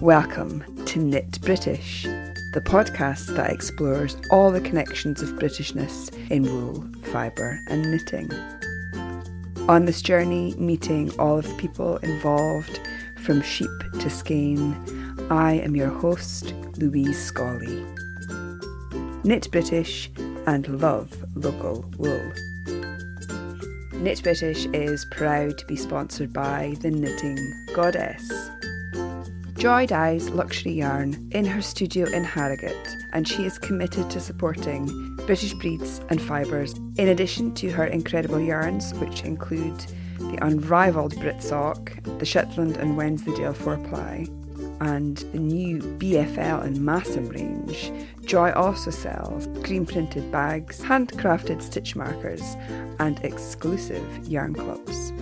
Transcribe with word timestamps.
Welcome 0.00 0.64
to 0.86 0.98
Knit 0.98 1.42
British, 1.42 2.04
the 2.04 2.62
podcast 2.64 3.36
that 3.36 3.50
explores 3.50 4.16
all 4.30 4.50
the 4.50 4.62
connections 4.62 5.20
of 5.20 5.28
Britishness 5.38 6.10
in 6.30 6.44
wool, 6.44 6.88
fibre, 7.12 7.60
and 7.66 7.82
knitting. 7.82 8.32
On 9.68 9.84
this 9.84 10.00
journey, 10.00 10.54
meeting 10.56 11.12
all 11.18 11.38
of 11.38 11.46
the 11.46 11.54
people 11.56 11.98
involved, 11.98 12.80
from 13.24 13.42
sheep 13.42 13.68
to 14.00 14.08
skein, 14.08 14.74
I 15.28 15.60
am 15.60 15.76
your 15.76 15.90
host, 15.90 16.54
Louise 16.78 17.22
Scully. 17.22 17.84
Knit 19.22 19.50
British 19.52 20.10
and 20.46 20.80
love 20.80 21.12
local 21.34 21.84
wool. 21.98 22.32
Knit 23.92 24.22
British 24.22 24.64
is 24.72 25.04
proud 25.10 25.58
to 25.58 25.66
be 25.66 25.76
sponsored 25.76 26.32
by 26.32 26.74
the 26.80 26.90
Knitting 26.90 27.36
Goddess. 27.74 28.39
Joy 29.60 29.84
dyes 29.84 30.30
luxury 30.30 30.72
yarn 30.72 31.28
in 31.32 31.44
her 31.44 31.60
studio 31.60 32.08
in 32.08 32.24
Harrogate, 32.24 32.96
and 33.12 33.28
she 33.28 33.44
is 33.44 33.58
committed 33.58 34.08
to 34.08 34.18
supporting 34.18 34.86
British 35.26 35.52
breeds 35.52 36.00
and 36.08 36.18
fibres, 36.18 36.72
in 36.96 37.08
addition 37.08 37.52
to 37.56 37.70
her 37.70 37.84
incredible 37.84 38.40
yarns, 38.40 38.94
which 38.94 39.22
include 39.22 39.78
the 40.16 40.38
unrivaled 40.40 41.14
Brit 41.20 41.42
sock, 41.42 41.92
the 42.18 42.24
Shetland 42.24 42.78
and 42.78 42.96
Wensleydale 42.96 43.52
four 43.52 43.76
ply, 43.76 44.26
and 44.80 45.18
the 45.18 45.38
new 45.38 45.76
BFL 45.76 46.64
and 46.64 46.78
Masham 46.78 47.30
range, 47.30 47.92
Joy 48.24 48.52
also 48.52 48.90
sells 48.90 49.46
green 49.62 49.84
printed 49.84 50.32
bags, 50.32 50.80
handcrafted 50.80 51.60
stitch 51.60 51.94
markers, 51.94 52.56
and 52.98 53.22
exclusive 53.22 54.26
yarn 54.26 54.54
clubs. 54.54 55.12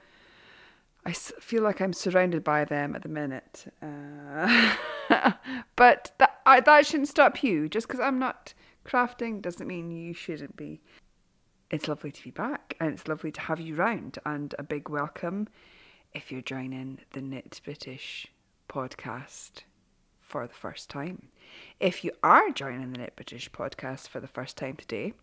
I 1.06 1.14
feel 1.14 1.64
like 1.64 1.80
I'm 1.80 1.94
surrounded 1.94 2.44
by 2.44 2.66
them 2.66 2.96
at 2.96 3.04
the 3.04 3.10
minute. 3.10 3.72
Uh, 3.82 4.76
but 5.78 6.12
that, 6.18 6.42
I, 6.46 6.60
that 6.60 6.86
shouldn't 6.86 7.08
stop 7.08 7.44
you. 7.44 7.70
Just 7.70 7.88
because 7.88 8.02
I'm 8.02 8.20
not 8.20 8.54
crafting 8.86 9.42
doesn't 9.42 9.68
mean 9.68 9.90
you 9.92 10.14
shouldn't 10.14 10.58
be. 10.58 10.82
It's 11.70 11.88
lovely 11.88 12.12
to 12.12 12.24
be 12.24 12.32
back 12.32 12.76
and 12.80 12.94
it's 12.94 13.08
lovely 13.08 13.32
to 13.32 13.42
have 13.42 13.60
you 13.60 13.76
round, 13.76 14.20
and 14.26 14.54
a 14.60 14.64
big 14.64 14.90
welcome 14.90 15.48
if 16.14 16.32
you're 16.32 16.42
joining 16.42 17.00
the 17.12 17.22
Knit 17.22 17.62
British 17.64 18.28
podcast 18.70 19.64
for 20.28 20.46
the 20.46 20.54
first 20.54 20.90
time. 20.90 21.30
If 21.80 22.04
you 22.04 22.12
are 22.22 22.52
joining 22.52 22.92
the 22.92 23.00
Knit 23.00 23.16
British 23.16 23.50
podcast 23.50 24.10
for 24.10 24.20
the 24.20 24.28
first 24.28 24.58
time 24.58 24.76
today, 24.76 25.14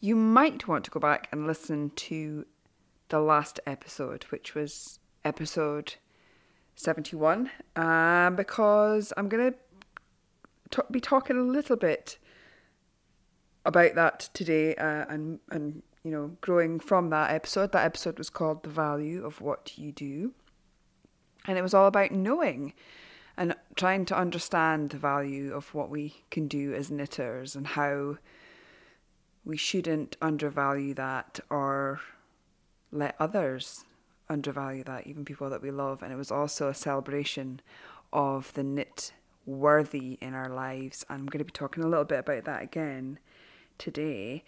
you 0.00 0.16
might 0.16 0.66
want 0.66 0.84
to 0.86 0.90
go 0.90 0.98
back 0.98 1.28
and 1.30 1.46
listen 1.46 1.90
to 1.96 2.46
the 3.08 3.20
last 3.20 3.60
episode, 3.66 4.24
which 4.30 4.54
was 4.54 4.98
episode 5.24 5.94
71, 6.74 7.50
uh, 7.76 8.30
because 8.30 9.12
I'm 9.16 9.28
going 9.28 9.54
to 10.70 10.84
be 10.90 11.00
talking 11.00 11.36
a 11.36 11.42
little 11.42 11.76
bit 11.76 12.18
about 13.64 13.94
that 13.94 14.30
today 14.32 14.74
uh, 14.76 15.04
and, 15.08 15.38
and, 15.50 15.82
you 16.02 16.10
know, 16.10 16.36
growing 16.40 16.80
from 16.80 17.10
that 17.10 17.30
episode. 17.30 17.72
That 17.72 17.84
episode 17.84 18.18
was 18.18 18.30
called 18.30 18.62
The 18.62 18.70
Value 18.70 19.24
of 19.24 19.40
What 19.40 19.76
You 19.76 19.92
Do. 19.92 20.32
And 21.46 21.58
it 21.58 21.62
was 21.62 21.74
all 21.74 21.86
about 21.86 22.10
knowing 22.10 22.72
and 23.36 23.54
trying 23.74 24.04
to 24.06 24.16
understand 24.16 24.90
the 24.90 24.98
value 24.98 25.52
of 25.54 25.74
what 25.74 25.90
we 25.90 26.22
can 26.30 26.48
do 26.48 26.72
as 26.72 26.90
knitters 26.90 27.54
and 27.54 27.66
how 27.66 28.16
we 29.44 29.56
shouldn't 29.56 30.16
undervalue 30.22 30.94
that 30.94 31.38
or 31.50 32.00
let 32.90 33.14
others 33.20 33.84
undervalue 34.28 34.82
that, 34.84 35.06
even 35.06 35.24
people 35.24 35.50
that 35.50 35.62
we 35.62 35.70
love. 35.70 36.02
And 36.02 36.12
it 36.12 36.16
was 36.16 36.30
also 36.30 36.68
a 36.68 36.74
celebration 36.74 37.60
of 38.12 38.52
the 38.54 38.64
knit 38.64 39.12
worthy 39.44 40.18
in 40.20 40.34
our 40.34 40.48
lives. 40.48 41.04
And 41.08 41.20
I'm 41.20 41.26
going 41.26 41.38
to 41.38 41.44
be 41.44 41.52
talking 41.52 41.84
a 41.84 41.88
little 41.88 42.04
bit 42.04 42.20
about 42.20 42.44
that 42.44 42.62
again 42.62 43.18
today. 43.78 44.44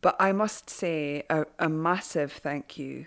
But 0.00 0.16
I 0.20 0.32
must 0.32 0.70
say 0.70 1.24
a, 1.30 1.46
a 1.58 1.68
massive 1.68 2.32
thank 2.32 2.78
you 2.78 3.06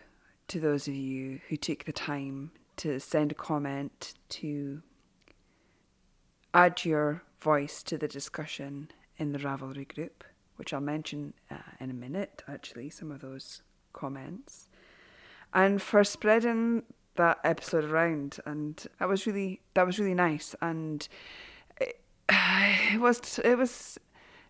to 0.50 0.60
those 0.60 0.88
of 0.88 0.96
you 0.96 1.40
who 1.48 1.56
take 1.56 1.86
the 1.86 1.94
time 1.94 2.52
to 2.80 2.98
send 3.00 3.34
a 3.34 3.36
comment, 3.36 4.14
to 4.30 4.82
add 6.54 6.86
your 6.86 7.22
voice 7.42 7.84
to 7.84 7.98
the 7.98 8.08
discussion 8.08 8.90
in 9.18 9.34
the 9.34 9.40
Ravelry 9.40 9.94
group, 9.94 10.24
which 10.56 10.74
I'll 10.74 10.80
mention 10.80 11.34
uh, 11.52 11.58
in 11.82 11.90
a 11.90 11.94
minute, 11.94 12.42
actually, 12.48 12.90
some 12.90 13.12
of 13.12 13.20
those 13.20 13.62
comments, 13.92 14.70
and 15.54 15.82
for 15.82 16.06
spreading 16.06 16.84
that 17.16 17.40
episode 17.44 17.84
around. 17.84 18.40
And 18.46 18.82
that 19.00 19.10
was 19.10 19.28
really, 19.28 19.60
that 19.74 19.86
was 19.86 20.00
really 20.00 20.14
nice. 20.14 20.56
And 20.62 21.06
it, 21.82 22.00
it 22.30 23.02
was, 23.02 23.40
it 23.44 23.58
was 23.58 24.00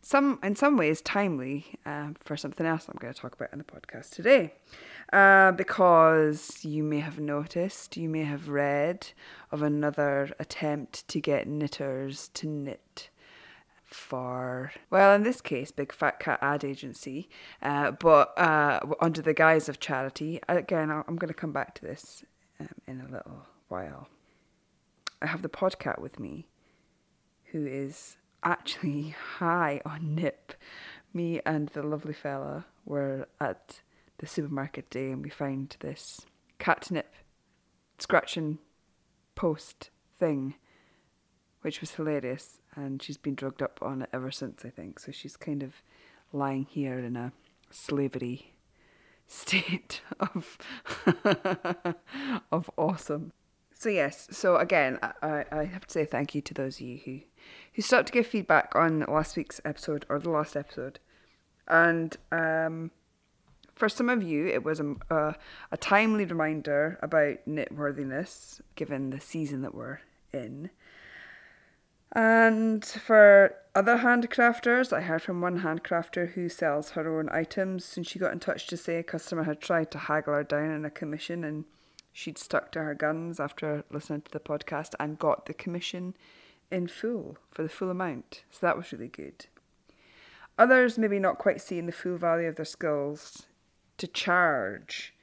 some, 0.02 0.40
in 0.44 0.56
some 0.56 0.78
ways, 0.78 1.02
timely 1.02 1.66
uh, 1.84 2.10
for 2.24 2.38
something 2.38 2.68
else 2.68 2.88
I'm 2.88 3.00
going 3.00 3.12
to 3.12 3.20
talk 3.20 3.34
about 3.34 3.52
in 3.52 3.58
the 3.58 3.66
podcast 3.66 4.12
today. 4.12 4.54
Uh, 5.12 5.52
because 5.54 6.64
you 6.64 6.84
may 6.84 7.00
have 7.00 7.20
noticed, 7.20 7.98
you 7.98 8.08
may 8.08 8.24
have 8.24 8.48
read 8.48 9.08
of 9.52 9.64
another 9.64 10.30
attempt 10.40 11.08
to 11.08 11.20
get 11.20 11.48
knitters 11.48 12.28
to 12.30 12.48
knit 12.48 13.10
for, 13.84 14.72
well, 14.92 15.16
in 15.16 15.24
this 15.24 15.42
case, 15.42 15.72
Big 15.72 15.92
Fat 15.92 16.20
Cat 16.20 16.38
Ad 16.44 16.64
Agency, 16.64 17.28
uh, 17.64 17.90
but 17.92 18.38
uh, 18.38 18.80
under 19.02 19.22
the 19.22 19.34
guise 19.34 19.68
of 19.68 19.80
charity. 19.80 20.40
Again, 20.48 20.92
I'm 20.92 21.16
going 21.16 21.28
to 21.30 21.34
come 21.34 21.52
back 21.52 21.74
to 21.76 21.82
this 21.82 22.24
um, 22.60 22.70
in 22.88 23.02
a 23.02 23.12
little 23.12 23.48
while. 23.68 24.10
I 25.22 25.26
have 25.26 25.42
the 25.42 25.50
podcat 25.50 26.00
with 26.00 26.20
me, 26.20 26.48
who 27.46 27.66
is 27.66 28.18
actually 28.44 29.16
high 29.38 29.82
on 29.86 30.16
nip. 30.16 30.54
Me 31.14 31.42
and 31.46 31.70
the 31.70 31.82
lovely 31.82 32.14
fella 32.14 32.66
were 32.86 33.28
at 33.42 33.82
the 34.20 34.28
supermarket 34.28 34.90
day 34.90 35.12
and 35.12 35.24
we 35.24 35.30
found 35.30 35.76
this 35.80 36.22
catnip 36.60 37.14
scratching 37.98 38.60
post 39.36 39.90
thing, 40.18 40.56
which 41.62 41.82
was 41.82 41.92
hilarious. 41.92 42.60
And 42.76 43.02
she's 43.02 43.18
been 43.18 43.36
drugged 43.36 43.62
up 43.62 43.80
on 43.82 44.04
it 44.04 44.10
ever 44.14 44.32
since, 44.32 44.64
I 44.64 44.70
think. 44.70 45.00
So 45.00 45.12
she's 45.12 45.36
kind 45.36 45.64
of 45.64 45.82
lying 46.32 46.66
here 46.70 47.00
in 47.00 47.16
a 47.16 47.34
slavery 47.72 48.54
state 49.28 50.02
of 50.20 50.58
of 52.52 52.70
awesome. 52.78 53.32
So 53.74 53.88
yes, 53.88 54.28
so 54.32 54.58
again, 54.58 55.00
I, 55.22 55.46
I 55.52 55.64
have 55.64 55.88
to 55.88 55.94
say 55.94 56.04
thank 56.04 56.36
you 56.36 56.42
to 56.42 56.54
those 56.54 56.76
of 56.76 56.82
you 56.82 57.00
who 57.06 57.20
who 57.74 57.82
stopped 57.82 58.08
to 58.08 58.14
give 58.14 58.28
feedback 58.28 58.76
on 58.76 59.06
last 59.08 59.38
week's 59.38 59.62
episode 59.64 60.06
or 60.10 60.20
the 60.20 60.30
last 60.30 60.58
episode, 60.58 61.00
and 61.68 62.18
um, 62.32 62.92
for 63.80 63.88
some 63.88 64.10
of 64.10 64.22
you, 64.22 64.46
it 64.46 64.66
was 64.66 64.82
a, 64.82 64.94
a, 65.10 65.36
a 65.72 65.78
timely 65.78 66.26
reminder 66.26 67.00
about 67.02 67.38
knitworthiness, 67.48 68.60
given 68.76 69.10
the 69.10 69.22
season 69.22 69.62
that 69.62 69.74
we're 69.74 70.02
in. 70.34 70.70
And 72.12 72.84
for 72.84 73.56
other 73.74 74.00
handcrafters, 74.00 74.92
I 74.92 75.00
heard 75.00 75.22
from 75.22 75.40
one 75.40 75.62
handcrafter 75.62 76.34
who 76.34 76.50
sells 76.50 76.90
her 76.92 77.18
own 77.18 77.30
items, 77.32 77.96
and 77.96 78.06
she 78.06 78.20
got 78.20 78.34
in 78.34 78.42
touch 78.42 78.68
to 78.68 78.76
say 78.76 78.98
a 78.98 79.04
customer 79.04 79.44
had 79.44 79.62
tried 79.62 79.92
to 79.92 79.98
haggle 79.98 80.34
her 80.34 80.44
down 80.44 80.72
in 80.72 80.84
a 80.84 80.90
commission, 80.90 81.46
and 81.46 81.64
she'd 82.12 82.38
stuck 82.38 82.74
to 82.74 82.84
her 82.84 82.94
guns 82.94 83.40
after 83.40 83.86
listening 83.90 84.24
to 84.24 84.32
the 84.32 84.42
podcast 84.42 84.94
and 85.00 85.20
got 85.20 85.46
the 85.46 85.54
commission 85.54 86.18
in 86.70 86.88
full 86.88 87.38
for 87.50 87.64
the 87.64 87.70
full 87.70 87.90
amount. 87.90 88.44
So 88.52 88.60
that 88.66 88.76
was 88.76 88.92
really 88.92 89.08
good. 89.08 89.46
Others 90.58 90.98
maybe 90.98 91.20
not 91.20 91.38
quite 91.38 91.62
seeing 91.62 91.86
the 91.86 91.94
full 91.94 92.18
value 92.18 92.50
of 92.50 92.58
their 92.58 92.66
skills 92.66 93.46
to 94.00 94.08
charge 94.08 95.14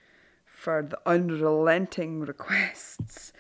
for 0.45 0.83
the 0.83 0.99
unrelenting 1.07 2.21
requests 2.21 3.33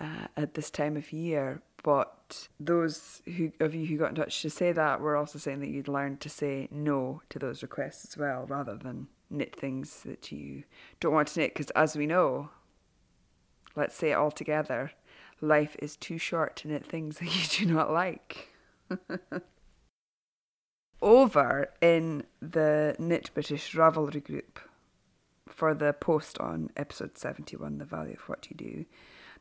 uh, 0.00 0.26
at 0.36 0.54
this 0.54 0.70
time 0.70 0.96
of 0.96 1.12
year. 1.12 1.62
But 1.82 2.48
those 2.58 3.22
who, 3.24 3.52
of 3.60 3.74
you 3.74 3.86
who 3.86 3.96
got 3.96 4.10
in 4.10 4.14
touch 4.16 4.42
to 4.42 4.50
say 4.50 4.72
that 4.72 5.00
were 5.00 5.16
also 5.16 5.38
saying 5.38 5.60
that 5.60 5.70
you'd 5.70 5.88
learned 5.88 6.20
to 6.20 6.28
say 6.28 6.68
no 6.70 7.22
to 7.30 7.38
those 7.38 7.62
requests 7.62 8.04
as 8.04 8.18
well, 8.18 8.44
rather 8.46 8.76
than 8.76 9.08
knit 9.30 9.56
things 9.56 10.02
that 10.04 10.30
you 10.30 10.64
don't 10.98 11.14
want 11.14 11.28
to 11.28 11.40
knit 11.40 11.54
because, 11.54 11.70
as 11.70 11.96
we 11.96 12.06
know, 12.06 12.50
let's 13.74 13.94
say 13.94 14.10
it 14.10 14.14
all 14.14 14.30
together 14.30 14.92
life 15.40 15.76
is 15.80 15.96
too 15.96 16.18
short 16.18 16.56
to 16.56 16.68
knit 16.68 16.86
things 16.86 17.18
that 17.20 17.26
you 17.26 17.66
do 17.66 17.72
not 17.72 17.92
like. 17.92 18.48
Over 21.02 21.70
in 21.80 22.24
the 22.42 22.94
Knit 22.98 23.30
British 23.32 23.74
Ravelry 23.74 24.22
group 24.22 24.60
for 25.60 25.74
the 25.74 25.92
post 25.92 26.38
on 26.38 26.70
episode 26.74 27.18
71, 27.18 27.76
The 27.76 27.84
Value 27.84 28.14
of 28.14 28.26
What 28.30 28.46
You 28.48 28.56
Do, 28.56 28.86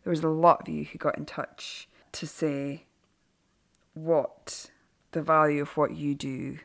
there 0.04 0.12
was 0.12 0.22
a 0.22 0.28
lot 0.28 0.60
of 0.60 0.68
you 0.68 0.84
who 0.84 0.98
got 0.98 1.18
in 1.18 1.26
touch 1.26 1.88
to 2.12 2.28
say 2.28 2.84
what 3.94 4.70
the 5.12 5.22
value 5.22 5.62
of 5.62 5.78
what 5.78 5.96
you 5.96 6.16
do 6.16 6.60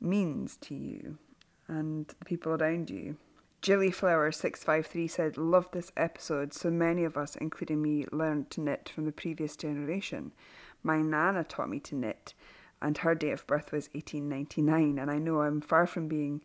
means 0.00 0.56
to 0.58 0.76
you 0.76 1.18
and 1.66 2.06
the 2.06 2.24
people 2.24 2.52
around 2.52 2.88
you. 2.88 3.16
Jillyflower653 3.60 5.10
said, 5.10 5.36
Love 5.36 5.68
this 5.72 5.90
episode. 5.96 6.54
So 6.54 6.70
many 6.70 7.02
of 7.02 7.16
us, 7.16 7.34
including 7.34 7.82
me, 7.82 8.06
learned 8.12 8.50
to 8.50 8.60
knit 8.60 8.88
from 8.88 9.04
the 9.04 9.10
previous 9.10 9.56
generation. 9.56 10.30
My 10.84 11.02
nana 11.02 11.42
taught 11.42 11.70
me 11.70 11.80
to 11.80 11.96
knit, 11.96 12.34
and 12.80 12.98
her 12.98 13.16
date 13.16 13.32
of 13.32 13.48
birth 13.48 13.72
was 13.72 13.88
1899. 13.94 14.96
And 14.96 15.10
I 15.10 15.18
know 15.18 15.40
I'm 15.40 15.60
far 15.60 15.88
from 15.88 16.06
being 16.06 16.42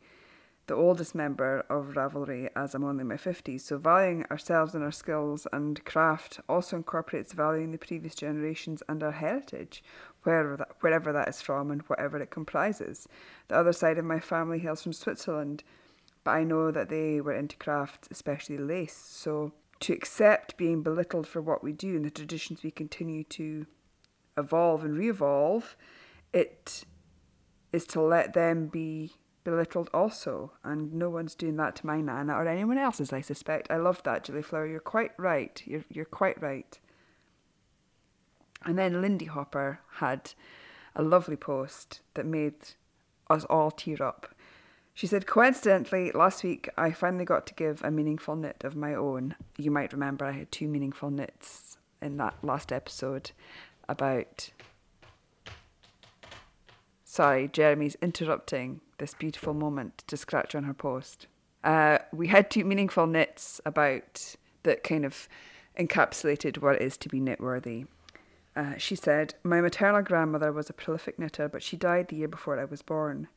the 0.68 0.75
oldest 0.75 1.16
member 1.16 1.66
of 1.69 1.96
Ravelry 1.96 2.50
as 2.56 2.74
I'm 2.74 2.84
only 2.84 3.02
in 3.02 3.08
my 3.08 3.16
50s. 3.16 3.62
So, 3.62 3.78
valuing 3.78 4.25
ourselves 4.25 4.74
and 4.74 4.84
our 4.84 4.92
skills 4.92 5.48
and 5.52 5.84
craft 5.86 6.40
also 6.48 6.78
incorporates 6.78 7.34
valuing 7.34 7.72
the 7.72 7.78
previous 7.78 8.16
generations 8.16 8.84
and 8.88 9.04
our 9.04 9.12
heritage, 9.12 9.84
wherever 10.24 10.56
that, 10.58 10.69
wherever 10.81 11.12
that 11.12 11.28
is 11.28 11.42
from 11.42 11.72
and 11.72 11.81
whatever 11.84 12.22
it 12.22 12.31
comprises. 12.31 13.08
The 13.48 13.58
other 13.58 13.74
side 13.74 13.98
of 13.98 14.06
my 14.06 14.19
family 14.19 14.60
hails 14.60 14.84
from 14.84 14.94
Switzerland, 14.94 15.63
but 16.24 16.31
I 16.31 16.44
know 16.44 16.72
that 16.72 16.90
they 16.90 17.19
were 17.19 17.34
into 17.34 17.58
craft, 17.58 18.08
especially 18.12 18.58
lace. 18.58 18.96
So, 18.96 19.54
to 19.81 19.94
accept 19.94 20.58
being 20.58 20.84
belittled 20.84 21.28
for 21.28 21.42
what 21.42 21.63
we 21.63 21.74
do 21.74 21.96
and 21.96 22.06
the 22.06 22.12
traditions 22.12 22.62
we 22.62 22.69
continue 22.72 23.24
to 23.25 23.66
evolve 24.38 24.86
and 24.86 24.98
re 24.98 25.10
evolve, 25.10 25.75
it 26.31 26.86
is 27.74 27.86
to 27.88 28.02
let 28.02 28.34
them 28.34 28.68
be 28.68 29.16
belittled 29.43 29.89
also, 29.93 30.51
and 30.63 30.93
no 30.93 31.09
one's 31.09 31.35
doing 31.35 31.57
that 31.57 31.75
to 31.77 31.88
my 31.88 32.01
nana 32.01 32.33
or 32.33 32.47
anyone 32.47 32.77
else's, 32.77 33.13
I 33.13 33.21
suspect. 33.21 33.71
I 33.71 33.77
love 33.77 34.01
that, 34.03 34.23
Julie 34.23 34.41
Flower. 34.41 34.67
You're 34.67 34.79
quite 34.79 35.11
right. 35.17 35.61
You're 35.65 35.85
you're 35.89 36.05
quite 36.05 36.41
right. 36.41 36.79
And 38.63 38.77
then 38.77 39.01
Lindy 39.01 39.25
Hopper 39.25 39.79
had 39.95 40.33
a 40.95 41.01
lovely 41.01 41.35
post 41.35 42.01
that 42.13 42.25
made 42.25 42.53
us 43.29 43.43
all 43.45 43.71
tear 43.71 44.03
up. 44.03 44.35
She 44.93 45.07
said, 45.07 45.25
coincidentally, 45.25 46.11
last 46.11 46.43
week 46.43 46.69
I 46.77 46.91
finally 46.91 47.25
got 47.25 47.47
to 47.47 47.55
give 47.55 47.83
a 47.83 47.89
meaningful 47.89 48.35
knit 48.35 48.63
of 48.63 48.75
my 48.75 48.93
own. 48.93 49.35
You 49.57 49.71
might 49.71 49.93
remember 49.93 50.25
I 50.25 50.33
had 50.33 50.51
two 50.51 50.67
meaningful 50.67 51.09
knits 51.09 51.77
in 52.01 52.17
that 52.17 52.35
last 52.43 52.71
episode 52.71 53.31
about. 53.88 54.51
Sorry, 57.12 57.50
Jeremy's 57.50 57.98
interrupting 58.02 58.80
this 58.98 59.13
beautiful 59.13 59.54
moment 59.54 60.06
to 60.08 60.16
scratch 60.16 60.56
on 60.56 60.63
her 60.63 60.74
post. 60.74 61.28
Uh, 61.62 61.98
we 62.13 62.28
had 62.28 62.50
two 62.50 62.63
meaningful 62.63 63.06
knits 63.06 63.60
about 63.66 64.38
that 64.63 64.81
kind 64.86 65.04
of 65.04 65.28
encapsulated 65.78 66.60
what 66.60 66.75
it 66.75 66.81
is 66.81 66.96
to 66.96 67.10
be 67.10 67.19
knitworthy. 67.19 67.88
Uh, 68.56 68.78
she 68.78 68.96
said, 68.96 69.34
My 69.44 69.60
maternal 69.60 70.02
grandmother 70.02 70.54
was 70.54 70.69
a 70.69 70.74
prolific 70.74 71.19
knitter, 71.19 71.50
but 71.50 71.62
she 71.62 71.75
died 71.75 72.08
the 72.08 72.16
year 72.16 72.30
before 72.30 72.58
I 72.58 72.63
was 72.63 72.81
born. 72.81 73.28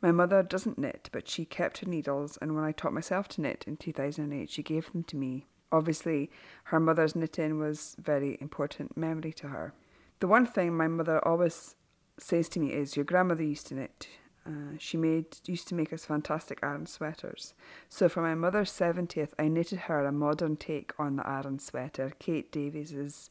My 0.00 0.12
mother 0.12 0.44
doesn't 0.44 0.78
knit, 0.78 1.08
but 1.10 1.28
she 1.28 1.44
kept 1.44 1.78
her 1.78 1.88
needles, 1.88 2.38
and 2.40 2.54
when 2.54 2.62
I 2.62 2.70
taught 2.70 2.92
myself 2.92 3.26
to 3.30 3.40
knit 3.40 3.64
in 3.66 3.76
2008, 3.78 4.48
she 4.48 4.62
gave 4.62 4.92
them 4.92 5.02
to 5.02 5.16
me. 5.16 5.46
Obviously, 5.72 6.30
her 6.66 6.78
mother's 6.78 7.16
knitting 7.16 7.58
was 7.58 7.96
very 7.98 8.38
important 8.40 8.96
memory 8.96 9.32
to 9.32 9.48
her. 9.48 9.74
The 10.20 10.28
one 10.28 10.46
thing 10.46 10.76
my 10.76 10.86
mother 10.86 11.18
always 11.26 11.74
says 12.18 12.48
to 12.50 12.60
me 12.60 12.72
is, 12.72 12.96
Your 12.96 13.04
grandmother 13.04 13.42
used 13.42 13.66
to 13.68 13.74
knit. 13.74 14.08
Uh, 14.46 14.76
she 14.78 14.98
made 14.98 15.38
used 15.46 15.68
to 15.68 15.74
make 15.74 15.92
us 15.92 16.04
fantastic 16.04 16.60
Aran 16.62 16.86
sweaters. 16.86 17.54
So 17.88 18.08
for 18.08 18.20
my 18.20 18.34
mother's 18.34 18.70
seventieth, 18.70 19.34
I 19.38 19.48
knitted 19.48 19.80
her 19.80 20.04
a 20.04 20.12
modern 20.12 20.56
take 20.56 20.92
on 20.98 21.16
the 21.16 21.28
Aran 21.28 21.58
sweater, 21.58 22.12
Kate 22.18 22.52
Davies's 22.52 23.30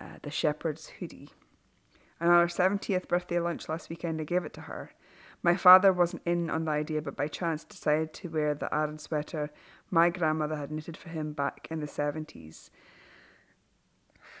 uh, 0.00 0.18
the 0.22 0.30
shepherd's 0.30 0.88
hoodie. 1.00 1.30
And 2.20 2.30
on 2.30 2.40
her 2.40 2.48
seventieth 2.48 3.08
birthday 3.08 3.40
lunch 3.40 3.68
last 3.68 3.90
weekend, 3.90 4.20
I 4.20 4.24
gave 4.24 4.44
it 4.44 4.54
to 4.54 4.62
her. 4.62 4.92
My 5.42 5.56
father 5.56 5.92
wasn't 5.92 6.22
in 6.24 6.48
on 6.48 6.64
the 6.64 6.70
idea, 6.70 7.02
but 7.02 7.16
by 7.16 7.28
chance 7.28 7.64
decided 7.64 8.14
to 8.14 8.28
wear 8.28 8.54
the 8.54 8.72
Aran 8.72 8.98
sweater 8.98 9.50
my 9.90 10.10
grandmother 10.10 10.56
had 10.56 10.70
knitted 10.70 10.96
for 10.96 11.08
him 11.08 11.32
back 11.32 11.68
in 11.70 11.80
the 11.80 11.86
seventies. 11.86 12.70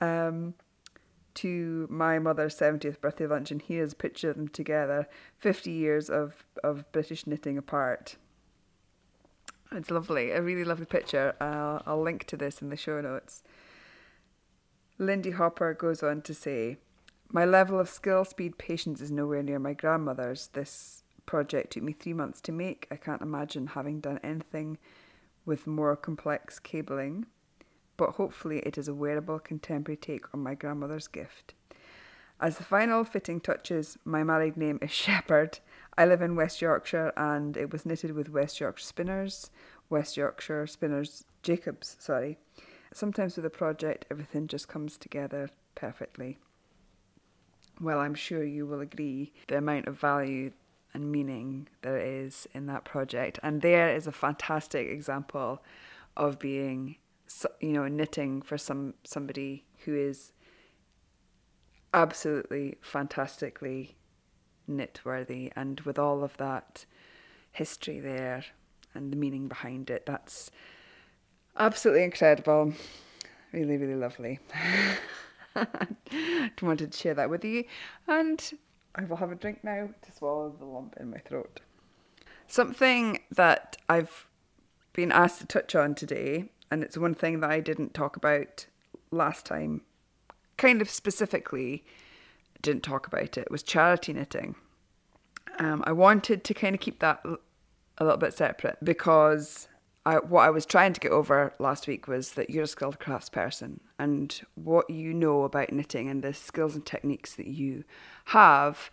um, 0.00 0.54
to 1.36 1.86
my 1.90 2.18
mother's 2.18 2.58
70th 2.58 3.00
birthday 3.00 3.26
lunch, 3.26 3.50
and 3.50 3.62
here's 3.62 3.92
a 3.92 3.96
picture 3.96 4.30
of 4.30 4.36
them 4.36 4.48
together 4.48 5.08
50 5.38 5.70
years 5.70 6.10
of, 6.10 6.44
of 6.64 6.90
British 6.92 7.26
knitting 7.26 7.56
apart. 7.58 8.16
It's 9.72 9.90
lovely, 9.90 10.30
a 10.30 10.42
really 10.42 10.64
lovely 10.64 10.86
picture. 10.86 11.34
Uh, 11.40 11.80
I'll 11.86 12.02
link 12.02 12.24
to 12.24 12.36
this 12.36 12.62
in 12.62 12.70
the 12.70 12.76
show 12.76 13.00
notes. 13.00 13.42
Lindy 14.98 15.32
Hopper 15.32 15.74
goes 15.74 16.02
on 16.02 16.22
to 16.22 16.34
say, 16.34 16.78
My 17.30 17.44
level 17.44 17.78
of 17.78 17.88
skill, 17.88 18.24
speed, 18.24 18.58
patience 18.58 19.00
is 19.00 19.10
nowhere 19.10 19.42
near 19.42 19.58
my 19.58 19.74
grandmother's. 19.74 20.48
This 20.48 21.02
project 21.26 21.72
took 21.72 21.82
me 21.82 21.92
three 21.92 22.14
months 22.14 22.40
to 22.42 22.52
make. 22.52 22.86
I 22.90 22.96
can't 22.96 23.20
imagine 23.20 23.68
having 23.68 24.00
done 24.00 24.20
anything 24.22 24.78
with 25.44 25.66
more 25.66 25.96
complex 25.96 26.58
cabling 26.58 27.26
but 27.96 28.12
hopefully 28.12 28.58
it 28.60 28.78
is 28.78 28.88
a 28.88 28.94
wearable 28.94 29.38
contemporary 29.38 29.96
take 29.96 30.32
on 30.34 30.40
my 30.42 30.54
grandmother's 30.54 31.08
gift. 31.08 31.54
As 32.38 32.58
the 32.58 32.64
final 32.64 33.02
fitting 33.04 33.40
touches, 33.40 33.96
my 34.04 34.22
married 34.22 34.56
name 34.56 34.78
is 34.82 34.90
Shepherd. 35.04 35.58
I 35.96 36.04
live 36.04 36.20
in 36.20 36.36
West 36.36 36.60
Yorkshire 36.60 37.12
and 37.16 37.56
it 37.56 37.72
was 37.72 37.86
knitted 37.86 38.12
with 38.12 38.28
West 38.28 38.60
Yorkshire 38.60 38.84
Spinners, 38.84 39.50
West 39.88 40.16
Yorkshire 40.16 40.66
Spinners 40.66 41.24
Jacobs, 41.42 41.96
sorry. 41.98 42.38
Sometimes 42.92 43.36
with 43.36 43.46
a 43.46 43.50
project, 43.50 44.04
everything 44.10 44.48
just 44.48 44.68
comes 44.68 44.96
together 44.98 45.48
perfectly. 45.74 46.38
Well, 47.80 48.00
I'm 48.00 48.14
sure 48.14 48.44
you 48.44 48.66
will 48.66 48.80
agree 48.80 49.32
the 49.48 49.58
amount 49.58 49.86
of 49.86 49.98
value 49.98 50.52
and 50.94 51.12
meaning 51.12 51.68
there 51.82 51.98
is 51.98 52.48
in 52.54 52.66
that 52.66 52.84
project. 52.84 53.38
And 53.42 53.60
there 53.60 53.94
is 53.94 54.06
a 54.06 54.12
fantastic 54.12 54.88
example 54.88 55.62
of 56.16 56.38
being 56.38 56.96
you 57.60 57.72
know 57.72 57.88
knitting 57.88 58.42
for 58.42 58.56
some 58.56 58.94
somebody 59.04 59.64
who 59.84 59.94
is 59.94 60.32
absolutely 61.92 62.76
fantastically 62.80 63.96
knit 64.68 65.00
worthy 65.04 65.50
and 65.56 65.80
with 65.80 65.98
all 65.98 66.22
of 66.22 66.36
that 66.36 66.84
history 67.52 68.00
there 68.00 68.44
and 68.94 69.12
the 69.12 69.16
meaning 69.16 69.48
behind 69.48 69.90
it 69.90 70.04
that's 70.06 70.50
absolutely 71.58 72.04
incredible. 72.04 72.72
Really 73.52 73.76
really 73.76 73.94
lovely. 73.94 74.38
I 75.54 76.50
wanted 76.60 76.92
to 76.92 76.98
share 76.98 77.14
that 77.14 77.30
with 77.30 77.44
you. 77.44 77.64
And 78.06 78.42
I 78.94 79.04
will 79.04 79.16
have 79.16 79.32
a 79.32 79.36
drink 79.36 79.62
now 79.62 79.88
to 80.02 80.12
swallow 80.12 80.54
the 80.58 80.64
lump 80.64 80.96
in 80.98 81.10
my 81.10 81.18
throat. 81.18 81.60
Something 82.46 83.20
that 83.30 83.76
I've 83.88 84.26
been 84.92 85.12
asked 85.12 85.40
to 85.40 85.46
touch 85.46 85.74
on 85.74 85.94
today 85.94 86.50
and 86.70 86.82
it's 86.82 86.98
one 86.98 87.14
thing 87.14 87.40
that 87.40 87.50
I 87.50 87.60
didn't 87.60 87.94
talk 87.94 88.16
about 88.16 88.66
last 89.10 89.46
time, 89.46 89.82
kind 90.56 90.80
of 90.80 90.90
specifically 90.90 91.84
didn't 92.62 92.82
talk 92.82 93.06
about 93.06 93.36
it, 93.38 93.50
was 93.50 93.62
charity 93.62 94.12
knitting. 94.12 94.56
Um, 95.58 95.82
I 95.86 95.92
wanted 95.92 96.44
to 96.44 96.54
kind 96.54 96.74
of 96.74 96.80
keep 96.80 97.00
that 97.00 97.24
a 97.98 98.04
little 98.04 98.18
bit 98.18 98.34
separate 98.34 98.78
because 98.82 99.68
I, 100.04 100.16
what 100.16 100.42
I 100.42 100.50
was 100.50 100.66
trying 100.66 100.92
to 100.92 101.00
get 101.00 101.12
over 101.12 101.52
last 101.58 101.86
week 101.86 102.06
was 102.06 102.32
that 102.32 102.50
you're 102.50 102.64
a 102.64 102.68
skilled 102.68 102.98
craftsperson 102.98 103.80
and 103.98 104.40
what 104.54 104.88
you 104.90 105.14
know 105.14 105.42
about 105.44 105.72
knitting 105.72 106.08
and 106.08 106.22
the 106.22 106.34
skills 106.34 106.74
and 106.74 106.84
techniques 106.84 107.34
that 107.34 107.46
you 107.46 107.84
have 108.26 108.90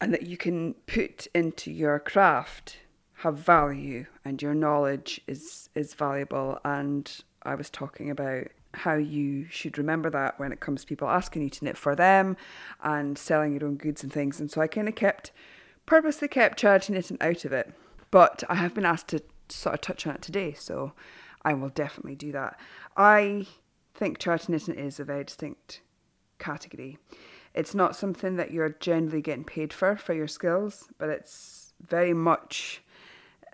and 0.00 0.12
that 0.12 0.22
you 0.22 0.36
can 0.36 0.74
put 0.86 1.26
into 1.34 1.72
your 1.72 1.98
craft 1.98 2.78
have 3.18 3.36
value 3.36 4.06
and 4.24 4.40
your 4.40 4.54
knowledge 4.54 5.20
is 5.26 5.70
is 5.74 5.94
valuable. 5.94 6.58
And 6.64 7.10
I 7.42 7.54
was 7.54 7.70
talking 7.70 8.10
about 8.10 8.48
how 8.74 8.94
you 8.94 9.46
should 9.50 9.78
remember 9.78 10.10
that 10.10 10.38
when 10.38 10.52
it 10.52 10.60
comes 10.60 10.82
to 10.82 10.86
people 10.86 11.08
asking 11.08 11.42
you 11.42 11.50
to 11.50 11.64
knit 11.64 11.76
for 11.76 11.96
them 11.96 12.36
and 12.82 13.18
selling 13.18 13.52
your 13.52 13.68
own 13.68 13.76
goods 13.76 14.02
and 14.02 14.12
things. 14.12 14.40
And 14.40 14.50
so 14.50 14.60
I 14.60 14.66
kind 14.66 14.88
of 14.88 14.94
kept 14.94 15.32
purposely 15.86 16.28
kept 16.28 16.58
charity 16.58 16.92
knitting 16.92 17.18
out 17.20 17.44
of 17.44 17.52
it. 17.52 17.72
But 18.10 18.44
I 18.48 18.54
have 18.56 18.74
been 18.74 18.86
asked 18.86 19.08
to 19.08 19.22
sort 19.48 19.74
of 19.74 19.80
touch 19.80 20.06
on 20.06 20.14
it 20.14 20.22
today 20.22 20.52
so 20.52 20.92
I 21.42 21.54
will 21.54 21.70
definitely 21.70 22.14
do 22.14 22.32
that. 22.32 22.58
I 22.96 23.46
think 23.94 24.18
charity 24.18 24.52
knitting 24.52 24.74
is 24.74 25.00
a 25.00 25.04
very 25.04 25.24
distinct 25.24 25.80
category. 26.38 26.98
It's 27.54 27.74
not 27.74 27.96
something 27.96 28.36
that 28.36 28.52
you're 28.52 28.76
generally 28.80 29.22
getting 29.22 29.44
paid 29.44 29.72
for 29.72 29.96
for 29.96 30.14
your 30.14 30.28
skills, 30.28 30.88
but 30.98 31.08
it's 31.08 31.72
very 31.86 32.12
much, 32.12 32.82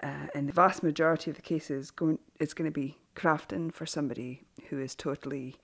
uh, 0.03 0.27
in 0.35 0.47
the 0.47 0.53
vast 0.53 0.83
majority 0.83 1.31
of 1.31 1.37
the 1.37 1.43
cases, 1.43 1.91
going 1.91 2.19
it's 2.41 2.55
going 2.55 2.71
to 2.71 2.75
be 2.75 2.99
crafting 3.17 3.73
for 3.73 3.87
somebody 3.87 4.43
who 4.69 4.81
is 4.81 4.95
totally 4.95 5.57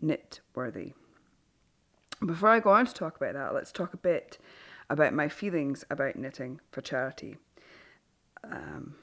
knit 0.00 0.40
worthy. 0.54 0.92
Before 2.24 2.48
I 2.48 2.60
go 2.60 2.70
on 2.70 2.86
to 2.86 2.94
talk 2.94 3.16
about 3.16 3.34
that, 3.34 3.54
let's 3.54 3.72
talk 3.72 3.92
a 3.92 3.98
bit 3.98 4.38
about 4.88 5.12
my 5.12 5.28
feelings 5.28 5.84
about 5.90 6.16
knitting 6.16 6.60
for 6.70 6.80
charity, 6.80 7.36
um, 8.44 8.94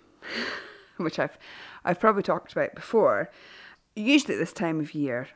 which 0.98 1.20
I've 1.20 1.38
I've 1.86 2.00
probably 2.00 2.24
talked 2.24 2.52
about 2.52 2.76
before. 2.76 3.30
Usually 3.96 4.34
at 4.34 4.40
this 4.40 4.54
time 4.54 4.80
of 4.80 4.96
year, 4.96 5.28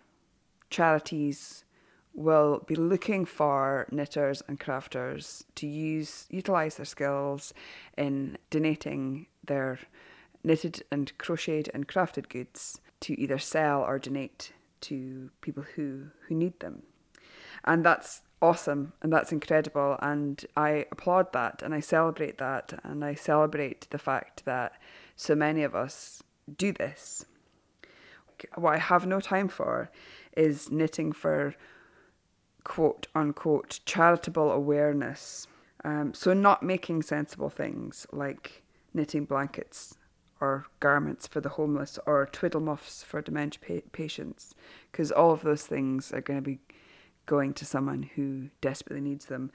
charities 0.69 1.63
will 2.17 2.63
be 2.65 2.75
looking 2.75 3.23
for 3.25 3.87
knitters 3.91 4.41
and 4.47 4.59
crafters 4.59 5.43
to 5.53 5.67
use 5.67 6.25
utilize 6.29 6.75
their 6.75 6.85
skills 6.85 7.53
in 7.95 8.37
donating 8.49 9.27
their 9.45 9.79
knitted 10.43 10.83
and 10.91 11.15
crocheted 11.19 11.69
and 11.73 11.87
crafted 11.87 12.27
goods 12.27 12.81
to 12.99 13.19
either 13.21 13.37
sell 13.37 13.81
or 13.83 13.99
donate 13.99 14.51
to 14.81 15.29
people 15.41 15.63
who, 15.75 16.07
who 16.27 16.35
need 16.35 16.59
them. 16.59 16.81
And 17.63 17.85
that's 17.85 18.23
awesome 18.41 18.93
and 19.03 19.13
that's 19.13 19.31
incredible. 19.31 19.97
And 20.01 20.43
I 20.55 20.87
applaud 20.91 21.33
that 21.33 21.61
and 21.61 21.73
I 21.73 21.81
celebrate 21.81 22.39
that. 22.39 22.79
And 22.83 23.05
I 23.05 23.13
celebrate 23.13 23.87
the 23.91 23.99
fact 23.99 24.43
that 24.45 24.73
so 25.15 25.35
many 25.35 25.63
of 25.63 25.75
us 25.75 26.23
do 26.57 26.71
this. 26.71 27.25
What 28.55 28.75
I 28.75 28.77
have 28.77 29.05
no 29.05 29.19
time 29.19 29.47
for 29.47 29.91
is 30.35 30.71
knitting 30.71 31.11
for 31.11 31.55
quote 32.67 33.07
unquote 33.15 33.79
charitable 33.85 34.51
awareness. 34.51 35.47
Um, 35.85 36.13
so, 36.13 36.33
not 36.33 36.63
making 36.63 37.01
sensible 37.03 37.49
things 37.49 38.05
like 38.11 38.63
knitting 38.93 39.23
blankets 39.23 39.95
or 40.41 40.65
garments 40.81 41.27
for 41.27 41.39
the 41.39 41.49
homeless 41.49 41.97
or 42.05 42.25
twiddle 42.25 42.59
muffs 42.59 43.03
for 43.03 43.21
dementia 43.21 43.61
pa- 43.65 43.87
patients, 43.93 44.53
because 44.91 45.13
all 45.13 45.31
of 45.31 45.43
those 45.43 45.65
things 45.65 46.11
are 46.11 46.19
going 46.19 46.37
to 46.37 46.43
be 46.43 46.59
going 47.25 47.53
to 47.53 47.65
someone 47.65 48.03
who 48.15 48.49
desperately 48.59 49.01
needs 49.01 49.25
them. 49.25 49.49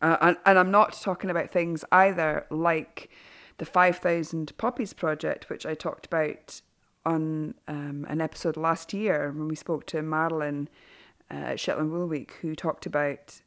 Uh, 0.00 0.16
and, 0.20 0.36
and 0.46 0.56
I'm 0.56 0.70
not 0.70 0.92
talking 0.92 1.30
about 1.30 1.50
things 1.50 1.84
either 1.90 2.46
like 2.48 3.10
the 3.58 3.64
5,000 3.64 4.56
Poppies 4.56 4.92
Project, 4.92 5.50
which 5.50 5.66
I 5.66 5.74
talked 5.74 6.06
about 6.06 6.60
on 7.04 7.54
um, 7.66 8.06
an 8.08 8.20
episode 8.20 8.56
last 8.56 8.92
year 8.92 9.32
when 9.34 9.48
we 9.48 9.56
spoke 9.56 9.86
to 9.86 10.02
Marilyn 10.02 10.68
uh, 11.32 11.36
at 11.36 11.60
Shetland 11.60 11.90
Wool 11.90 12.06
Week, 12.06 12.34
who 12.42 12.54
talked 12.54 12.86
about 12.86 13.40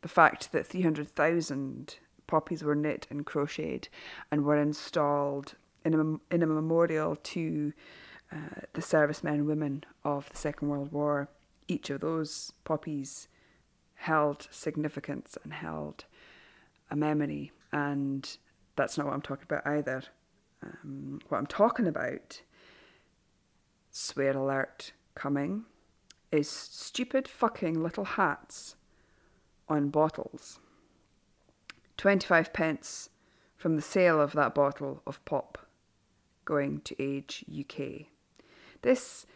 the 0.00 0.08
fact 0.08 0.52
that 0.52 0.66
300,000 0.66 1.96
poppies 2.26 2.64
were 2.64 2.74
knit 2.74 3.06
and 3.10 3.26
crocheted 3.26 3.88
and 4.30 4.44
were 4.44 4.56
installed 4.56 5.54
in 5.84 5.94
a, 5.94 6.34
in 6.34 6.42
a 6.42 6.46
memorial 6.46 7.16
to 7.16 7.72
uh, 8.32 8.60
the 8.72 8.82
servicemen 8.82 9.34
and 9.34 9.46
women 9.46 9.84
of 10.04 10.30
the 10.30 10.36
Second 10.36 10.68
World 10.68 10.92
War. 10.92 11.28
Each 11.68 11.90
of 11.90 12.00
those 12.00 12.52
poppies 12.64 13.28
held 13.94 14.48
significance 14.50 15.36
and 15.44 15.52
held 15.52 16.04
a 16.90 16.96
memory, 16.96 17.52
and 17.72 18.36
that's 18.76 18.96
not 18.96 19.06
what 19.06 19.14
I'm 19.14 19.22
talking 19.22 19.46
about 19.48 19.66
either. 19.66 20.02
Um, 20.62 21.20
what 21.28 21.38
I'm 21.38 21.46
talking 21.46 21.86
about, 21.86 22.40
swear 23.90 24.36
alert 24.36 24.92
coming, 25.14 25.64
is 26.32 26.48
stupid 26.48 27.28
fucking 27.28 27.82
little 27.82 28.04
hats 28.04 28.76
on 29.68 29.90
bottles. 29.90 30.58
25 31.98 32.52
pence 32.52 33.10
from 33.56 33.76
the 33.76 33.82
sale 33.82 34.20
of 34.20 34.32
that 34.32 34.54
bottle 34.54 35.02
of 35.06 35.24
pop 35.24 35.66
going 36.44 36.80
to 36.80 37.00
Age 37.00 37.44
UK. 37.48 38.06
This 38.80 39.26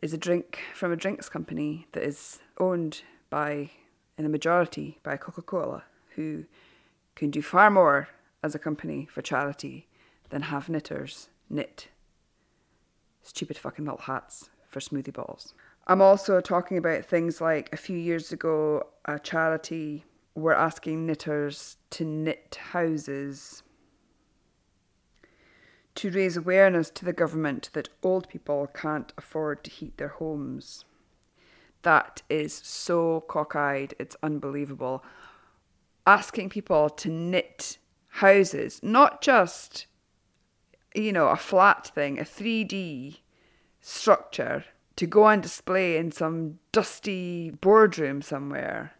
is 0.00 0.12
a 0.12 0.18
drink 0.18 0.60
from 0.74 0.92
a 0.92 0.96
drinks 0.96 1.28
company 1.28 1.88
that 1.92 2.04
is 2.04 2.38
owned 2.58 3.02
by, 3.30 3.70
in 4.16 4.24
the 4.24 4.30
majority, 4.30 4.98
by 5.02 5.16
Coca 5.16 5.42
Cola, 5.42 5.82
who 6.14 6.44
can 7.16 7.30
do 7.30 7.42
far 7.42 7.70
more 7.70 8.08
as 8.42 8.54
a 8.54 8.58
company 8.58 9.08
for 9.10 9.22
charity 9.22 9.88
than 10.30 10.42
have 10.42 10.68
knitters 10.68 11.28
knit 11.50 11.88
stupid 13.22 13.58
fucking 13.58 13.84
little 13.84 14.02
hats 14.02 14.50
for 14.68 14.80
smoothie 14.80 15.12
balls. 15.12 15.54
I'm 15.90 16.02
also 16.02 16.42
talking 16.42 16.76
about 16.76 17.06
things 17.06 17.40
like 17.40 17.70
a 17.72 17.78
few 17.78 17.96
years 17.96 18.30
ago, 18.30 18.88
a 19.06 19.18
charity 19.18 20.04
were 20.34 20.54
asking 20.54 21.06
knitters 21.06 21.78
to 21.90 22.04
knit 22.04 22.58
houses 22.72 23.62
to 25.94 26.10
raise 26.10 26.36
awareness 26.36 26.90
to 26.90 27.04
the 27.06 27.12
government 27.12 27.70
that 27.72 27.88
old 28.02 28.28
people 28.28 28.68
can't 28.72 29.12
afford 29.16 29.64
to 29.64 29.70
heat 29.70 29.96
their 29.96 30.08
homes. 30.08 30.84
That 31.82 32.20
is 32.28 32.52
so 32.52 33.24
cockeyed, 33.26 33.94
it's 33.98 34.14
unbelievable. 34.22 35.02
Asking 36.06 36.50
people 36.50 36.90
to 36.90 37.08
knit 37.08 37.78
houses, 38.08 38.78
not 38.82 39.22
just, 39.22 39.86
you 40.94 41.12
know, 41.12 41.28
a 41.28 41.36
flat 41.36 41.90
thing, 41.94 42.18
a 42.20 42.24
3D 42.24 43.20
structure 43.80 44.64
to 44.98 45.06
go 45.06 45.22
on 45.22 45.40
display 45.40 45.96
in 45.96 46.10
some 46.10 46.58
dusty 46.72 47.50
boardroom 47.50 48.20
somewhere 48.20 48.94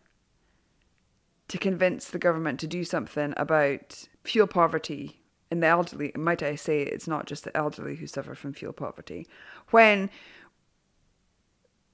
to 1.49 1.59
convince 1.59 2.07
the 2.07 2.21
government 2.21 2.61
to 2.61 2.69
do 2.69 2.85
something 2.85 3.35
about 3.37 4.07
fuel 4.23 4.47
poverty 4.47 5.21
in 5.51 5.59
the 5.59 5.67
elderly, 5.67 6.13
might 6.15 6.41
I 6.41 6.55
say, 6.55 6.83
it's 6.83 7.09
not 7.09 7.27
just 7.27 7.43
the 7.43 7.57
elderly 7.57 7.97
who 7.97 8.07
suffer 8.07 8.37
from 8.37 8.53
fuel 8.53 8.73
poverty. 8.73 9.27
When 9.71 10.09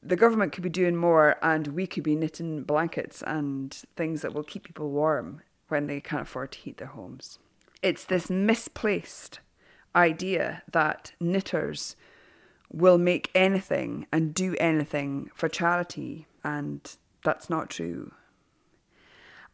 the 0.03 0.17
government 0.17 0.53
could 0.53 0.65
be 0.65 0.69
doing 0.69 0.97
more 0.97 1.37
and 1.41 1.69
we 1.69 1.87
could 1.87 2.03
be 2.03 2.15
knitting 2.15 2.65
blankets 2.65 3.23
and 3.23 3.73
things 3.97 4.21
that 4.21 4.35
will 4.35 4.43
keep 4.43 4.65
people 4.65 4.91
warm 4.91 5.41
when 5.69 5.87
they 5.87 6.03
can't 6.03 6.23
afford 6.23 6.53
to 6.53 6.59
heat 6.59 6.77
their 6.77 6.89
homes. 6.89 7.39
It's 7.81 8.05
this 8.05 8.29
misplaced 8.29 9.41
idea 9.97 10.63
that 10.71 11.13
knitters 11.21 11.97
will 12.75 12.99
make 12.99 13.31
anything 13.35 14.07
and 14.13 14.35
do 14.35 14.57
anything 14.59 15.31
for 15.35 15.49
charity, 15.49 16.27
and 16.43 16.97
that's 17.23 17.49
not 17.49 17.71
true. 17.71 18.13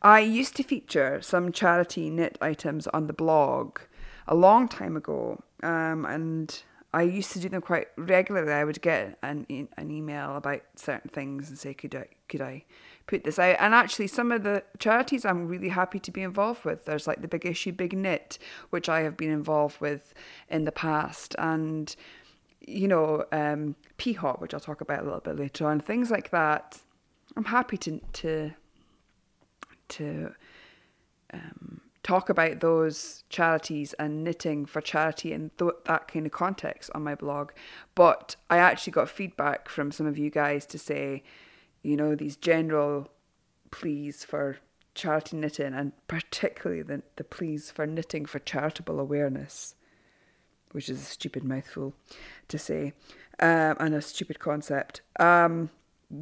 I 0.03 0.21
used 0.21 0.57
to 0.57 0.63
feature 0.63 1.21
some 1.21 1.53
charity 1.53 2.09
knit 2.09 2.39
items 2.41 2.87
on 2.89 3.07
the 3.07 3.13
blog 3.13 3.81
a 4.27 4.35
long 4.35 4.67
time 4.69 4.97
ago, 4.97 5.43
um, 5.63 6.07
and 6.07 6.63
I 6.95 7.03
used 7.03 7.33
to 7.33 7.41
do 7.41 7.49
them 7.51 7.61
quite 7.61 7.89
regularly. 7.97 8.53
I 8.53 8.65
would 8.65 8.81
get 8.81 9.19
an 9.23 9.47
an 9.77 9.91
email 9.91 10.37
about 10.37 10.63
certain 10.77 11.11
things 11.11 11.51
and 11.51 11.59
say, 11.59 11.75
"Could 11.75 11.95
I 11.95 12.07
could 12.29 12.41
I 12.41 12.65
put 13.07 13.25
this 13.25 13.39
out?" 13.39 13.57
And 13.61 13.75
actually, 13.75 14.07
some 14.07 14.33
of 14.33 14.43
the 14.43 14.65
charities 14.79 15.27
I'm 15.27 15.47
really 15.47 15.69
happy 15.69 16.01
to 16.01 16.11
be 16.11 16.23
involved 16.23 16.65
with. 16.65 16.87
There's 16.87 17.07
like 17.07 17.21
the 17.21 17.29
Big 17.29 17.45
Issue 17.45 17.73
Big 17.73 17.93
Knit, 17.93 18.39
which 18.71 18.89
I 18.89 19.03
have 19.03 19.17
been 19.17 19.31
involved 19.31 19.81
with 19.81 20.15
in 20.49 20.65
the 20.65 20.73
past, 20.73 21.37
and 21.39 21.95
you 22.61 22.89
know, 22.89 23.25
um, 23.33 23.75
P-Hop, 23.97 24.41
which 24.41 24.55
I'll 24.55 24.61
talk 24.61 24.81
about 24.81 25.01
a 25.01 25.05
little 25.05 25.21
bit 25.21 25.37
later 25.37 25.67
on. 25.67 25.81
Things 25.81 26.11
like 26.11 26.31
that. 26.31 26.79
I'm 27.37 27.45
happy 27.45 27.77
to 27.79 28.01
to 28.13 28.51
to 29.89 30.35
um, 31.33 31.81
talk 32.03 32.29
about 32.29 32.61
those 32.61 33.25
charities 33.29 33.93
and 33.95 34.25
knitting 34.25 34.67
for 34.67 34.81
charity 34.81 35.33
in 35.33 35.51
th- 35.59 35.73
that 35.87 36.09
kind 36.09 36.27
of 36.27 36.33
context 36.33 36.91
on 36.95 37.05
my 37.05 37.15
blog. 37.15 37.51
But 37.95 38.37
I 38.49 38.59
actually 38.59 38.93
got 38.93 39.09
feedback 39.09 39.69
from 39.69 39.93
some 39.93 40.07
of 40.07 40.19
you 40.19 40.31
guys 40.31 40.67
to 40.67 40.79
say, 40.79 41.23
you 41.83 41.97
know, 41.97 42.15
these 42.15 42.37
general 42.37 43.09
pleas 43.71 44.25
for 44.25 44.59
charity 44.95 45.37
knitting 45.37 45.73
and 45.73 45.93
particularly 46.09 46.83
the, 46.83 47.03
the 47.17 47.25
pleas 47.25 47.71
for 47.71 47.87
knitting 47.87 48.27
for 48.27 48.39
charitable 48.41 48.99
awareness, 48.99 49.75
which 50.73 50.89
is 50.89 51.01
a 51.01 51.05
stupid 51.05 51.45
mouthful 51.45 51.95
to 52.49 52.59
say, 52.59 52.93
um, 53.41 53.77
and 53.81 53.95
a 53.95 54.03
stupid 54.03 54.39
concept. 54.39 55.01
Um, 55.19 55.71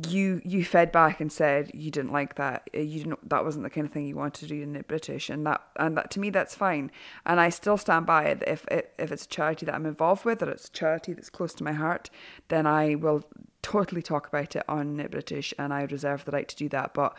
you 0.07 0.43
you 0.45 0.65
fed 0.65 0.93
back 0.93 1.19
and 1.19 1.33
said 1.33 1.71
you 1.73 1.91
didn't 1.91 2.13
like 2.13 2.35
that. 2.35 2.69
Uh, 2.75 2.81
you 2.81 2.99
didn't 2.99 3.29
that 3.29 3.43
wasn't 3.43 3.65
the 3.65 3.71
kind 3.71 3.87
of 3.87 3.93
thing 3.93 4.07
you 4.07 4.17
wanted 4.17 4.41
to 4.41 4.47
do 4.47 4.63
in 4.63 4.75
the 4.75 4.83
british 4.83 5.31
and 5.31 5.47
that 5.47 5.63
and 5.77 5.97
that 5.97 6.11
to 6.11 6.21
me 6.21 6.29
that's 6.29 6.55
fine. 6.55 6.91
And 7.25 7.41
i 7.41 7.49
still 7.49 7.79
stand 7.79 8.05
by 8.05 8.25
it. 8.25 8.43
If 8.47 8.67
if 8.71 9.11
it's 9.11 9.25
a 9.25 9.29
charity 9.29 9.65
that 9.65 9.75
i'm 9.75 9.87
involved 9.87 10.27
with 10.27 10.43
or 10.43 10.51
it's 10.51 10.69
a 10.69 10.73
charity 10.73 11.15
that's 11.15 11.31
close 11.31 11.55
to 11.55 11.65
my 11.65 11.73
heart 11.73 12.11
then 12.49 12.67
i 12.67 12.97
will 12.97 13.25
totally 13.63 14.03
talk 14.03 14.29
about 14.29 14.55
it 14.55 14.63
on 14.69 14.95
Knit 14.97 15.11
british 15.11 15.55
and 15.59 15.73
i 15.73 15.83
reserve 15.85 16.25
the 16.27 16.33
right 16.33 16.49
to 16.49 16.57
do 16.57 16.69
that. 16.69 16.93
But 16.93 17.17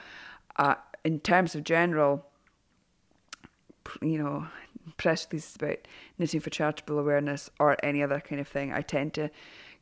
uh, 0.58 0.76
in 1.04 1.20
terms 1.22 1.56
of 1.56 1.64
general 1.64 2.26
you 4.02 4.20
know 4.22 4.46
press 4.98 5.28
releases 5.30 5.56
about 5.56 5.78
knitting 6.18 6.40
for 6.40 6.50
charitable 6.50 7.00
awareness 7.00 7.50
or 7.60 7.78
any 7.84 8.02
other 8.02 8.20
kind 8.20 8.42
of 8.42 8.48
thing 8.48 8.74
i 8.74 8.82
tend 8.82 9.14
to 9.14 9.30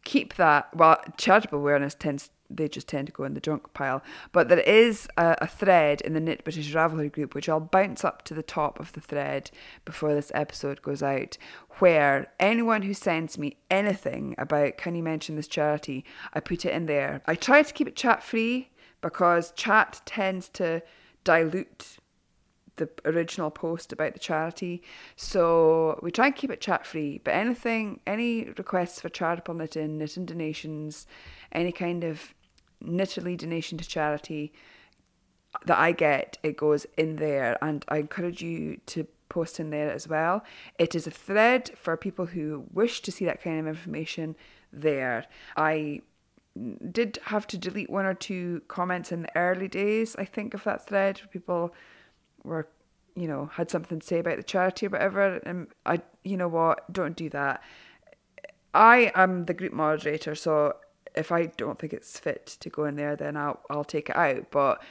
keep 0.08 0.36
that. 0.36 0.74
Well, 0.76 0.98
charitable 1.18 1.60
awareness 1.60 1.94
tends 1.94 2.30
they 2.50 2.70
just 2.70 2.88
tend 2.88 3.08
to 3.08 3.12
go 3.12 3.26
in 3.26 3.34
the 3.34 3.42
junk 3.42 3.74
pile. 3.74 4.02
But 4.32 4.48
there 4.48 4.62
is 4.62 5.06
a, 5.18 5.36
a, 5.42 5.48
thread 5.48 6.00
in 6.00 6.14
the 6.14 6.22
Knit 6.22 6.46
British 6.46 6.74
Ravelry 6.74 7.12
group, 7.12 7.36
which 7.36 7.50
I'll 7.50 7.60
bounce 7.60 8.06
up 8.06 8.24
to 8.24 8.34
the 8.34 8.42
top 8.42 8.80
of 8.80 8.94
the 8.94 9.02
thread 9.02 9.52
before 9.84 10.14
this 10.14 10.32
episode 10.34 10.82
goes 10.82 11.04
out, 11.04 11.38
where 11.80 12.32
anyone 12.40 12.84
who 12.84 12.94
sends 12.94 13.38
me 13.38 13.58
anything 13.70 14.34
about 14.38 14.78
can 14.78 14.96
you 14.96 15.04
mention 15.04 15.36
this 15.36 15.50
charity, 15.50 16.06
I 16.34 16.40
put 16.40 16.64
it 16.64 16.74
in 16.74 16.86
there. 16.86 17.22
I 17.26 17.36
try 17.36 17.64
to 17.64 17.74
keep 17.74 17.90
it 17.90 17.98
chat 17.98 18.24
free 18.24 18.70
because 19.02 19.52
chat 19.52 20.02
tends 20.06 20.48
to 20.50 20.82
dilute 21.26 21.98
the 22.78 22.90
original 23.06 23.52
post 23.52 23.92
about 23.92 24.14
the 24.14 24.20
charity. 24.20 24.82
So 25.16 26.00
we 26.02 26.12
try 26.12 26.28
and 26.28 26.36
keep 26.36 26.52
it 26.52 26.62
chat 26.62 26.86
free. 26.86 27.22
But 27.24 27.34
anything, 27.36 28.00
any 28.08 28.46
requests 28.58 29.02
for 29.02 29.10
charitable 29.10 29.56
knitting, 29.56 29.98
knitting 29.98 30.26
donations, 30.26 31.06
any 31.52 31.72
kind 31.72 32.04
of 32.04 32.34
knitterly 32.84 33.38
donation 33.38 33.78
to 33.78 33.88
charity 33.88 34.54
that 35.66 35.78
I 35.78 35.92
get, 35.92 36.38
it 36.44 36.58
goes 36.58 36.86
in 36.98 37.18
there. 37.18 37.58
And 37.62 37.84
I 37.88 37.98
encourage 37.98 38.42
you 38.42 38.80
to 38.88 39.08
post 39.30 39.60
in 39.60 39.70
there 39.70 39.92
as 39.92 40.08
well. 40.08 40.44
It 40.80 40.96
is 40.96 41.08
a 41.08 41.12
thread 41.12 41.72
for 41.76 41.98
people 41.98 42.28
who 42.28 42.66
wish 42.74 43.02
to 43.02 43.12
see 43.12 43.26
that 43.26 43.42
kind 43.42 43.60
of 43.60 43.68
information 43.68 44.36
there. 44.72 45.26
I 45.56 46.02
did 46.92 47.20
have 47.26 47.46
to 47.48 47.58
delete 47.58 47.90
one 47.90 48.06
or 48.06 48.14
two 48.14 48.62
comments 48.68 49.12
in 49.12 49.24
the 49.24 49.38
early 49.38 49.68
days, 49.68 50.16
I 50.16 50.26
think, 50.26 50.54
of 50.54 50.64
that 50.64 50.88
thread. 50.88 51.22
People 51.32 51.74
were, 52.48 52.68
you 53.16 53.28
know, 53.28 53.48
had 53.54 53.70
something 53.70 54.00
to 54.00 54.06
say 54.06 54.20
about 54.20 54.38
the 54.38 54.44
charity 54.44 54.88
or 54.88 54.90
whatever. 54.90 55.38
And 55.46 55.68
I, 55.86 56.02
you 56.24 56.38
know 56.38 56.48
what, 56.48 56.92
don't 56.92 57.16
do 57.16 57.30
that. 57.30 57.62
I 58.74 59.12
am 59.16 59.46
the 59.46 59.54
group 59.54 59.74
moderator, 59.74 60.36
so 60.36 60.76
if 61.16 61.32
I 61.32 61.48
don't 61.48 61.80
think 61.80 61.94
it's 61.94 62.20
fit 62.20 62.46
to 62.60 62.70
go 62.70 62.86
in 62.86 62.96
there, 62.96 63.16
then 63.16 63.36
I'll 63.36 63.60
I'll 63.70 63.84
take 63.84 64.10
it 64.10 64.16
out. 64.16 64.52
But 64.52 64.82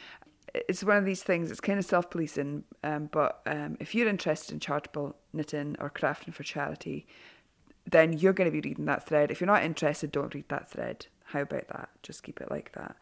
it's 0.68 0.82
one 0.82 0.96
of 0.96 1.04
these 1.04 1.22
things. 1.22 1.50
It's 1.50 1.60
kind 1.60 1.78
of 1.78 1.84
self 1.84 2.10
policing. 2.10 2.64
Um, 2.82 3.08
but 3.12 3.40
um, 3.46 3.76
if 3.80 3.94
you're 3.94 4.08
interested 4.08 4.52
in 4.52 4.60
charitable 4.60 5.16
knitting 5.32 5.76
or 5.78 5.90
crafting 5.90 6.34
for 6.34 6.42
charity, 6.42 7.06
then 7.88 8.12
you're 8.12 8.32
going 8.32 8.50
to 8.50 8.52
be 8.52 8.66
reading 8.66 8.86
that 8.86 9.06
thread. 9.06 9.30
If 9.30 9.40
you're 9.40 9.46
not 9.46 9.62
interested, 9.62 10.12
don't 10.12 10.34
read 10.34 10.48
that 10.48 10.70
thread. 10.70 11.06
How 11.24 11.42
about 11.42 11.68
that? 11.68 11.88
Just 12.02 12.22
keep 12.22 12.40
it 12.40 12.50
like 12.50 12.72
that. 12.72 12.96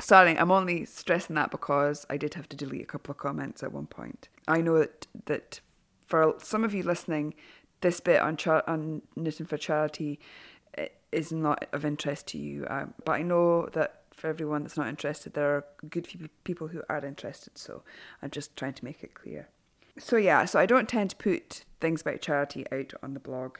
Sorry, 0.00 0.36
I'm 0.36 0.50
only 0.50 0.86
stressing 0.86 1.36
that 1.36 1.50
because 1.50 2.06
I 2.08 2.16
did 2.16 2.34
have 2.34 2.48
to 2.48 2.56
delete 2.56 2.82
a 2.82 2.86
couple 2.86 3.12
of 3.12 3.18
comments 3.18 3.62
at 3.62 3.72
one 3.72 3.86
point. 3.86 4.28
I 4.48 4.60
know 4.60 4.78
that 4.78 5.06
that 5.26 5.60
for 6.06 6.34
some 6.38 6.64
of 6.64 6.74
you 6.74 6.82
listening, 6.82 7.34
this 7.82 8.00
bit 8.00 8.20
on 8.20 8.36
char- 8.36 8.64
on 8.66 9.02
knitting 9.14 9.46
for 9.46 9.58
charity 9.58 10.18
eh, 10.76 10.88
is 11.12 11.32
not 11.32 11.66
of 11.72 11.84
interest 11.84 12.28
to 12.28 12.38
you. 12.38 12.66
Um, 12.68 12.94
but 13.04 13.12
I 13.12 13.22
know 13.22 13.66
that 13.72 14.02
for 14.12 14.28
everyone 14.28 14.62
that's 14.62 14.76
not 14.76 14.88
interested, 14.88 15.34
there 15.34 15.54
are 15.54 15.64
good 15.88 16.06
few 16.06 16.28
people 16.44 16.68
who 16.68 16.82
are 16.88 17.04
interested. 17.04 17.58
So 17.58 17.82
I'm 18.22 18.30
just 18.30 18.56
trying 18.56 18.74
to 18.74 18.84
make 18.84 19.02
it 19.02 19.14
clear. 19.14 19.48
So 19.98 20.16
yeah, 20.16 20.44
so 20.46 20.58
I 20.58 20.66
don't 20.66 20.88
tend 20.88 21.10
to 21.10 21.16
put 21.16 21.64
things 21.80 22.00
about 22.00 22.22
charity 22.22 22.64
out 22.72 22.94
on 23.02 23.14
the 23.14 23.20
blog 23.20 23.58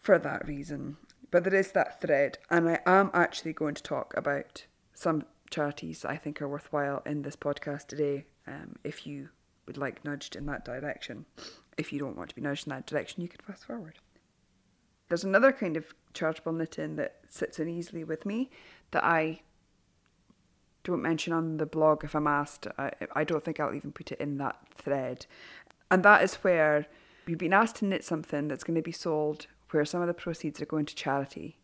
for 0.00 0.18
that 0.18 0.46
reason. 0.46 0.96
But 1.30 1.42
there 1.44 1.54
is 1.54 1.72
that 1.72 2.00
thread, 2.00 2.38
and 2.50 2.68
I 2.68 2.78
am 2.86 3.10
actually 3.12 3.52
going 3.52 3.74
to 3.74 3.82
talk 3.82 4.14
about 4.16 4.66
some 4.94 5.24
charities 5.50 6.04
I 6.04 6.16
think 6.16 6.40
are 6.40 6.48
worthwhile 6.48 7.02
in 7.06 7.22
this 7.22 7.36
podcast 7.36 7.88
today. 7.88 8.24
Um, 8.46 8.76
if 8.84 9.06
you 9.06 9.28
would 9.66 9.76
like 9.76 10.04
nudged 10.04 10.36
in 10.36 10.46
that 10.46 10.64
direction, 10.64 11.26
if 11.78 11.92
you 11.92 11.98
don't 11.98 12.16
want 12.16 12.30
to 12.30 12.34
be 12.34 12.42
nudged 12.42 12.66
in 12.66 12.70
that 12.70 12.86
direction, 12.86 13.22
you 13.22 13.28
can 13.28 13.40
fast 13.46 13.64
forward. 13.64 13.98
There's 15.08 15.24
another 15.24 15.52
kind 15.52 15.76
of 15.76 15.94
charitable 16.12 16.52
knitting 16.52 16.96
that 16.96 17.16
sits 17.28 17.58
in 17.58 17.68
easily 17.68 18.04
with 18.04 18.24
me 18.24 18.50
that 18.92 19.04
I 19.04 19.42
don't 20.82 21.02
mention 21.02 21.32
on 21.32 21.56
the 21.56 21.66
blog 21.66 22.04
if 22.04 22.14
I'm 22.14 22.26
asked. 22.26 22.66
I, 22.78 22.92
I 23.12 23.24
don't 23.24 23.42
think 23.42 23.58
I'll 23.58 23.74
even 23.74 23.92
put 23.92 24.12
it 24.12 24.20
in 24.20 24.38
that 24.38 24.56
thread. 24.76 25.26
And 25.90 26.02
that 26.02 26.22
is 26.22 26.36
where 26.36 26.86
you've 27.26 27.38
been 27.38 27.52
asked 27.52 27.76
to 27.76 27.84
knit 27.84 28.04
something 28.04 28.48
that's 28.48 28.64
going 28.64 28.76
to 28.76 28.82
be 28.82 28.92
sold 28.92 29.46
where 29.70 29.84
some 29.84 30.00
of 30.00 30.06
the 30.06 30.14
proceeds 30.14 30.60
are 30.60 30.66
going 30.66 30.86
to 30.86 30.94
charity, 30.94 31.58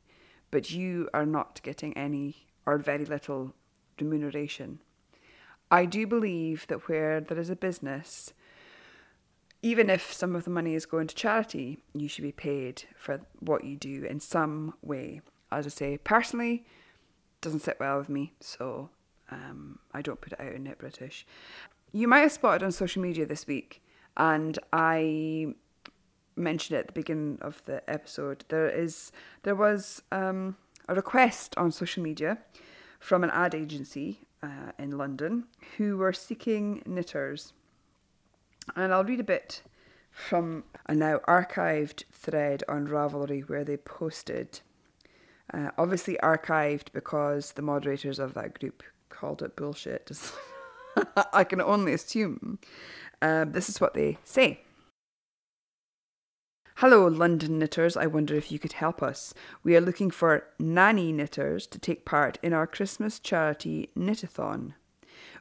but 0.50 0.70
you 0.70 1.08
are 1.14 1.26
not 1.26 1.60
getting 1.62 1.96
any 1.96 2.46
or 2.66 2.78
very 2.78 3.04
little 3.04 3.54
remuneration. 3.98 4.80
I 5.70 5.84
do 5.84 6.06
believe 6.06 6.66
that 6.66 6.88
where 6.88 7.20
there 7.20 7.38
is 7.38 7.50
a 7.50 7.56
business, 7.56 8.32
even 9.62 9.88
if 9.88 10.12
some 10.12 10.34
of 10.34 10.44
the 10.44 10.50
money 10.50 10.74
is 10.74 10.86
going 10.86 11.06
to 11.06 11.14
charity, 11.14 11.78
you 11.94 12.08
should 12.08 12.24
be 12.24 12.32
paid 12.32 12.84
for 12.96 13.20
what 13.38 13.64
you 13.64 13.76
do 13.76 14.04
in 14.04 14.20
some 14.20 14.74
way. 14.82 15.20
As 15.52 15.66
I 15.66 15.70
say, 15.70 15.98
personally, 15.98 16.64
doesn't 17.40 17.60
sit 17.60 17.78
well 17.78 17.98
with 17.98 18.08
me, 18.08 18.32
so 18.40 18.90
um, 19.30 19.78
I 19.92 20.02
don't 20.02 20.20
put 20.20 20.32
it 20.32 20.40
out 20.40 20.52
in 20.52 20.64
Knit 20.64 20.78
British. 20.78 21.26
You 21.92 22.08
might 22.08 22.20
have 22.20 22.32
spotted 22.32 22.62
on 22.62 22.72
social 22.72 23.02
media 23.02 23.26
this 23.26 23.46
week, 23.46 23.82
and 24.16 24.58
I 24.72 25.54
mentioned 26.36 26.76
it 26.76 26.80
at 26.80 26.86
the 26.88 26.92
beginning 26.92 27.38
of 27.40 27.62
the 27.64 27.88
episode. 27.90 28.44
There 28.48 28.68
is 28.68 29.12
there 29.42 29.54
was 29.54 30.02
um, 30.12 30.56
a 30.90 30.94
request 30.94 31.54
on 31.56 31.70
social 31.70 32.02
media 32.02 32.38
from 32.98 33.22
an 33.22 33.30
ad 33.30 33.54
agency 33.54 34.18
uh, 34.42 34.72
in 34.76 34.98
London 34.98 35.44
who 35.76 35.96
were 35.96 36.12
seeking 36.12 36.82
knitters, 36.84 37.52
and 38.74 38.92
I'll 38.92 39.04
read 39.04 39.20
a 39.20 39.24
bit 39.24 39.62
from 40.10 40.64
a 40.86 40.94
now 40.94 41.18
archived 41.28 42.04
thread 42.12 42.64
on 42.68 42.88
Ravelry 42.88 43.48
where 43.48 43.64
they 43.64 43.76
posted. 43.76 44.60
Uh, 45.54 45.70
obviously 45.78 46.18
archived 46.22 46.92
because 46.92 47.52
the 47.52 47.62
moderators 47.62 48.18
of 48.18 48.34
that 48.34 48.58
group 48.58 48.82
called 49.08 49.42
it 49.42 49.54
bullshit. 49.56 50.10
I 51.32 51.44
can 51.44 51.60
only 51.60 51.92
assume. 51.92 52.58
Uh, 53.22 53.44
this 53.44 53.68
is 53.68 53.80
what 53.80 53.94
they 53.94 54.18
say. 54.24 54.60
Hello, 56.80 57.06
London 57.06 57.58
knitters. 57.58 57.94
I 57.94 58.06
wonder 58.06 58.34
if 58.34 58.50
you 58.50 58.58
could 58.58 58.72
help 58.72 59.02
us. 59.02 59.34
We 59.62 59.76
are 59.76 59.82
looking 59.82 60.10
for 60.10 60.46
nanny 60.58 61.12
knitters 61.12 61.66
to 61.66 61.78
take 61.78 62.06
part 62.06 62.38
in 62.42 62.54
our 62.54 62.66
Christmas 62.66 63.18
charity 63.20 63.90
knitathon. 63.94 64.72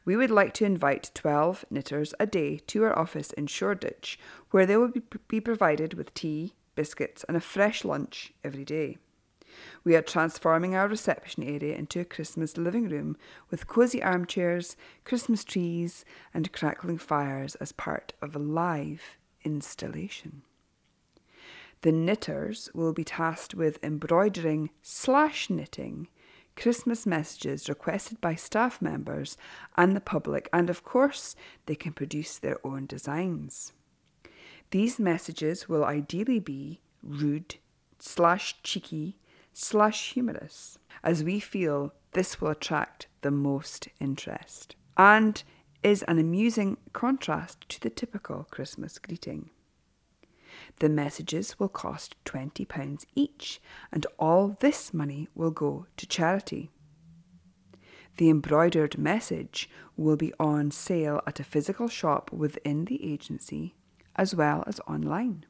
We 0.04 0.18
would 0.18 0.32
like 0.32 0.54
to 0.56 0.66
invite 0.66 1.12
12 1.14 1.64
knitters 1.70 2.14
a 2.20 2.26
day 2.26 2.58
to 2.68 2.84
our 2.84 3.00
office 3.00 3.32
in 3.32 3.48
Shoreditch, 3.48 4.20
where 4.52 4.66
they 4.66 4.76
will 4.76 4.92
be 5.30 5.40
provided 5.40 5.94
with 5.94 6.14
tea, 6.14 6.56
biscuits, 6.76 7.24
and 7.24 7.38
a 7.38 7.40
fresh 7.40 7.86
lunch 7.86 8.34
every 8.44 8.66
day. 8.66 8.98
We 9.86 9.96
are 9.96 10.02
transforming 10.02 10.76
our 10.76 10.90
reception 10.90 11.44
area 11.44 11.74
into 11.74 12.02
a 12.02 12.06
Christmas 12.06 12.58
living 12.58 12.90
room 12.90 13.16
with 13.50 13.66
cosy 13.66 14.04
armchairs, 14.04 14.76
Christmas 15.06 15.46
trees, 15.46 16.04
and 16.34 16.52
crackling 16.52 16.98
fires 16.98 17.56
as 17.56 17.72
part 17.72 18.12
of 18.22 18.36
a 18.36 18.40
live 18.40 19.16
installation. 19.46 20.42
The 21.82 21.92
knitters 21.92 22.70
will 22.74 22.92
be 22.92 23.04
tasked 23.04 23.56
with 23.56 23.82
embroidering 23.84 24.70
slash 24.82 25.50
knitting 25.50 26.08
Christmas 26.58 27.06
messages 27.06 27.70
requested 27.70 28.20
by 28.20 28.36
staff 28.36 28.82
members 28.82 29.38
and 29.78 29.96
the 29.96 30.02
public, 30.02 30.50
and 30.52 30.70
of 30.70 30.84
course, 30.84 31.36
they 31.68 31.76
can 31.76 31.94
produce 31.94 32.38
their 32.38 32.58
own 32.68 32.86
designs. 32.86 33.72
These 34.72 35.00
messages 35.00 35.70
will 35.70 35.86
ideally 35.86 36.40
be 36.40 36.82
rude 37.02 37.56
slash 37.98 38.62
cheeky 38.62 39.18
slash 39.54 40.14
humorous, 40.14 40.80
as 41.02 41.24
we 41.24 41.40
feel 41.40 41.94
this 42.12 42.42
will 42.42 42.50
attract 42.50 43.08
the 43.22 43.32
most 43.32 43.88
interest 44.02 44.76
and 44.98 45.42
is 45.82 46.04
an 46.04 46.20
amusing 46.20 46.76
contrast 46.92 47.68
to 47.70 47.80
the 47.80 47.90
typical 47.90 48.46
Christmas 48.52 49.00
greeting. 49.00 49.50
The 50.80 50.90
messages 50.90 51.60
will 51.60 51.70
cost 51.70 52.16
£20 52.26 53.06
each, 53.16 53.62
and 53.92 54.06
all 54.18 54.58
this 54.60 54.94
money 54.94 55.28
will 55.36 55.52
go 55.52 55.86
to 55.98 56.08
charity. 56.08 56.70
The 58.18 58.30
embroidered 58.30 58.98
message 58.98 59.70
will 59.96 60.18
be 60.18 60.34
on 60.40 60.72
sale 60.72 61.22
at 61.26 61.40
a 61.40 61.44
physical 61.44 61.88
shop 61.88 62.32
within 62.32 62.86
the 62.86 63.12
agency 63.14 63.76
as 64.16 64.36
well 64.36 64.64
as 64.68 64.82
online. 64.82 65.46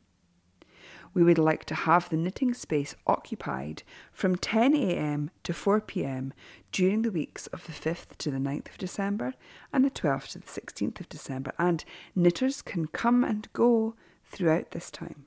We 1.11 1.23
would 1.23 1.39
like 1.39 1.65
to 1.65 1.73
have 1.73 2.09
the 2.09 2.17
knitting 2.17 2.53
space 2.53 2.93
occupied 3.07 3.81
from 4.11 4.35
10am 4.35 5.29
to 5.41 5.53
4pm 5.53 6.31
during 6.71 7.01
the 7.01 7.11
weeks 7.11 7.47
of 7.47 7.65
the 7.65 7.71
5th 7.71 8.15
to 8.19 8.29
the 8.29 8.37
9th 8.37 8.69
of 8.69 8.77
December 8.77 9.33
and 9.73 9.83
the 9.83 9.89
12th 9.89 10.33
to 10.33 10.39
the 10.39 10.45
16th 10.45 10.99
of 10.99 11.09
December, 11.09 11.53
and 11.57 11.83
knitters 12.13 12.61
can 12.61 12.85
come 12.85 13.23
and 13.23 13.51
go 13.53 13.95
throughout 14.29 14.71
this 14.71 14.89
time. 14.89 15.25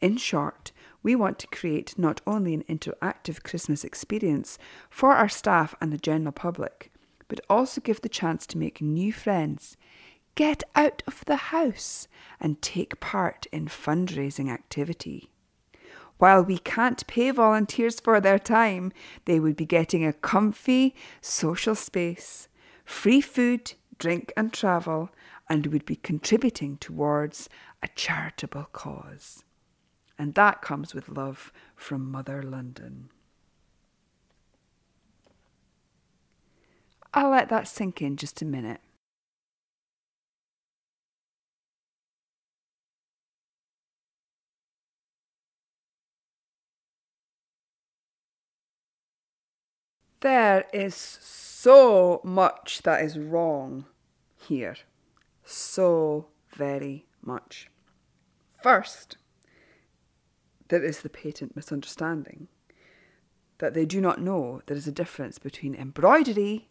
In 0.00 0.16
short, 0.16 0.72
we 1.02 1.14
want 1.14 1.38
to 1.38 1.46
create 1.46 1.98
not 1.98 2.20
only 2.26 2.54
an 2.54 2.64
interactive 2.64 3.42
Christmas 3.42 3.84
experience 3.84 4.58
for 4.90 5.12
our 5.12 5.28
staff 5.28 5.74
and 5.80 5.92
the 5.92 5.98
general 5.98 6.32
public, 6.32 6.90
but 7.28 7.40
also 7.48 7.80
give 7.80 8.00
the 8.00 8.08
chance 8.08 8.46
to 8.46 8.58
make 8.58 8.80
new 8.80 9.12
friends, 9.12 9.76
get 10.34 10.62
out 10.74 11.02
of 11.06 11.24
the 11.24 11.36
house, 11.36 12.08
and 12.40 12.60
take 12.60 13.00
part 13.00 13.46
in 13.52 13.66
fundraising 13.66 14.50
activity. 14.50 15.30
While 16.18 16.42
we 16.42 16.58
can't 16.58 17.06
pay 17.06 17.30
volunteers 17.30 18.00
for 18.00 18.20
their 18.20 18.38
time, 18.38 18.92
they 19.26 19.38
would 19.38 19.56
be 19.56 19.66
getting 19.66 20.04
a 20.04 20.12
comfy 20.12 20.94
social 21.20 21.74
space, 21.74 22.48
free 22.84 23.20
food, 23.20 23.74
drink, 23.98 24.32
and 24.36 24.52
travel, 24.52 25.10
and 25.48 25.66
would 25.66 25.84
be 25.84 25.96
contributing 25.96 26.76
towards 26.76 27.48
a 27.82 27.88
charitable 27.88 28.66
cause. 28.72 29.44
And 30.18 30.34
that 30.34 30.62
comes 30.62 30.94
with 30.94 31.08
love 31.08 31.52
from 31.74 32.10
Mother 32.10 32.42
London. 32.42 33.10
I'll 37.12 37.30
let 37.30 37.48
that 37.48 37.68
sink 37.68 38.02
in 38.02 38.16
just 38.16 38.42
a 38.42 38.44
minute. 38.44 38.80
There 50.20 50.64
is 50.72 50.94
so 50.94 52.20
much 52.24 52.82
that 52.82 53.04
is 53.04 53.18
wrong 53.18 53.86
here. 54.36 54.76
So 55.44 56.28
very 56.54 57.06
much. 57.22 57.70
First, 58.62 59.18
there 60.68 60.82
is 60.82 61.00
the 61.00 61.08
patent 61.08 61.54
misunderstanding 61.54 62.48
that 63.58 63.74
they 63.74 63.84
do 63.84 64.00
not 64.00 64.20
know 64.20 64.62
there 64.66 64.76
is 64.76 64.86
a 64.86 64.92
difference 64.92 65.38
between 65.38 65.74
embroidery 65.74 66.68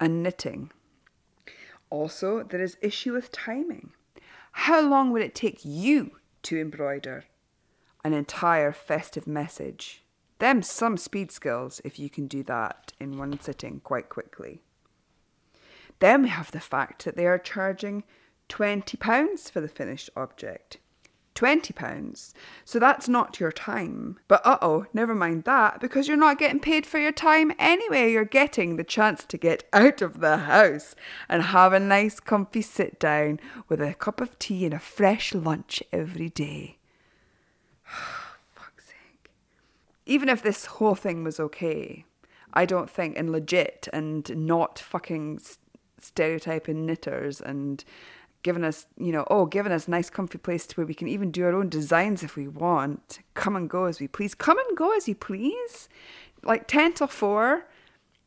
and 0.00 0.22
knitting. 0.22 0.70
Also, 1.90 2.42
there 2.42 2.60
is 2.60 2.76
issue 2.80 3.12
with 3.12 3.30
timing. 3.32 3.92
How 4.52 4.80
long 4.80 5.10
would 5.12 5.22
it 5.22 5.34
take 5.34 5.64
you 5.64 6.18
to 6.42 6.58
embroider 6.58 7.24
an 8.04 8.12
entire 8.14 8.72
festive 8.72 9.26
message? 9.26 10.01
Them 10.42 10.60
some 10.60 10.96
speed 10.96 11.30
skills 11.30 11.80
if 11.84 12.00
you 12.00 12.10
can 12.10 12.26
do 12.26 12.42
that 12.42 12.94
in 12.98 13.16
one 13.16 13.38
sitting 13.38 13.78
quite 13.78 14.08
quickly. 14.08 14.60
Then 16.00 16.24
we 16.24 16.30
have 16.30 16.50
the 16.50 16.58
fact 16.58 17.04
that 17.04 17.14
they 17.14 17.28
are 17.28 17.38
charging 17.38 18.02
£20 18.48 19.52
for 19.52 19.60
the 19.60 19.68
finished 19.68 20.10
object. 20.16 20.78
£20. 21.36 22.32
So 22.64 22.80
that's 22.80 23.08
not 23.08 23.38
your 23.38 23.52
time. 23.52 24.18
But 24.26 24.44
uh 24.44 24.58
oh, 24.60 24.86
never 24.92 25.14
mind 25.14 25.44
that, 25.44 25.78
because 25.78 26.08
you're 26.08 26.16
not 26.16 26.40
getting 26.40 26.58
paid 26.58 26.86
for 26.86 26.98
your 26.98 27.12
time 27.12 27.52
anyway. 27.56 28.10
You're 28.10 28.24
getting 28.24 28.74
the 28.74 28.82
chance 28.82 29.24
to 29.26 29.38
get 29.38 29.62
out 29.72 30.02
of 30.02 30.18
the 30.18 30.38
house 30.38 30.96
and 31.28 31.44
have 31.44 31.72
a 31.72 31.78
nice, 31.78 32.18
comfy 32.18 32.62
sit 32.62 32.98
down 32.98 33.38
with 33.68 33.80
a 33.80 33.94
cup 33.94 34.20
of 34.20 34.36
tea 34.40 34.64
and 34.64 34.74
a 34.74 34.80
fresh 34.80 35.34
lunch 35.34 35.84
every 35.92 36.30
day. 36.30 36.78
Even 40.06 40.28
if 40.28 40.42
this 40.42 40.66
whole 40.66 40.94
thing 40.94 41.22
was 41.22 41.38
okay, 41.38 42.04
I 42.52 42.66
don't 42.66 42.90
think, 42.90 43.16
and 43.16 43.30
legit, 43.30 43.88
and 43.92 44.28
not 44.36 44.78
fucking 44.78 45.40
stereotyping 45.98 46.84
knitters 46.84 47.40
and 47.40 47.84
giving 48.42 48.64
us, 48.64 48.86
you 48.98 49.12
know, 49.12 49.24
oh, 49.30 49.46
giving 49.46 49.72
us 49.72 49.86
nice 49.86 50.10
comfy 50.10 50.38
place 50.38 50.66
to 50.66 50.76
where 50.76 50.86
we 50.86 50.94
can 50.94 51.08
even 51.08 51.30
do 51.30 51.44
our 51.44 51.54
own 51.54 51.68
designs 51.68 52.22
if 52.22 52.36
we 52.36 52.48
want. 52.48 53.20
Come 53.34 53.56
and 53.56 53.70
go 53.70 53.84
as 53.84 54.00
we 54.00 54.08
please. 54.08 54.34
Come 54.34 54.58
and 54.58 54.76
go 54.76 54.94
as 54.96 55.08
you 55.08 55.14
please. 55.14 55.88
Like 56.42 56.66
10 56.66 56.94
till 56.94 57.06
4, 57.06 57.68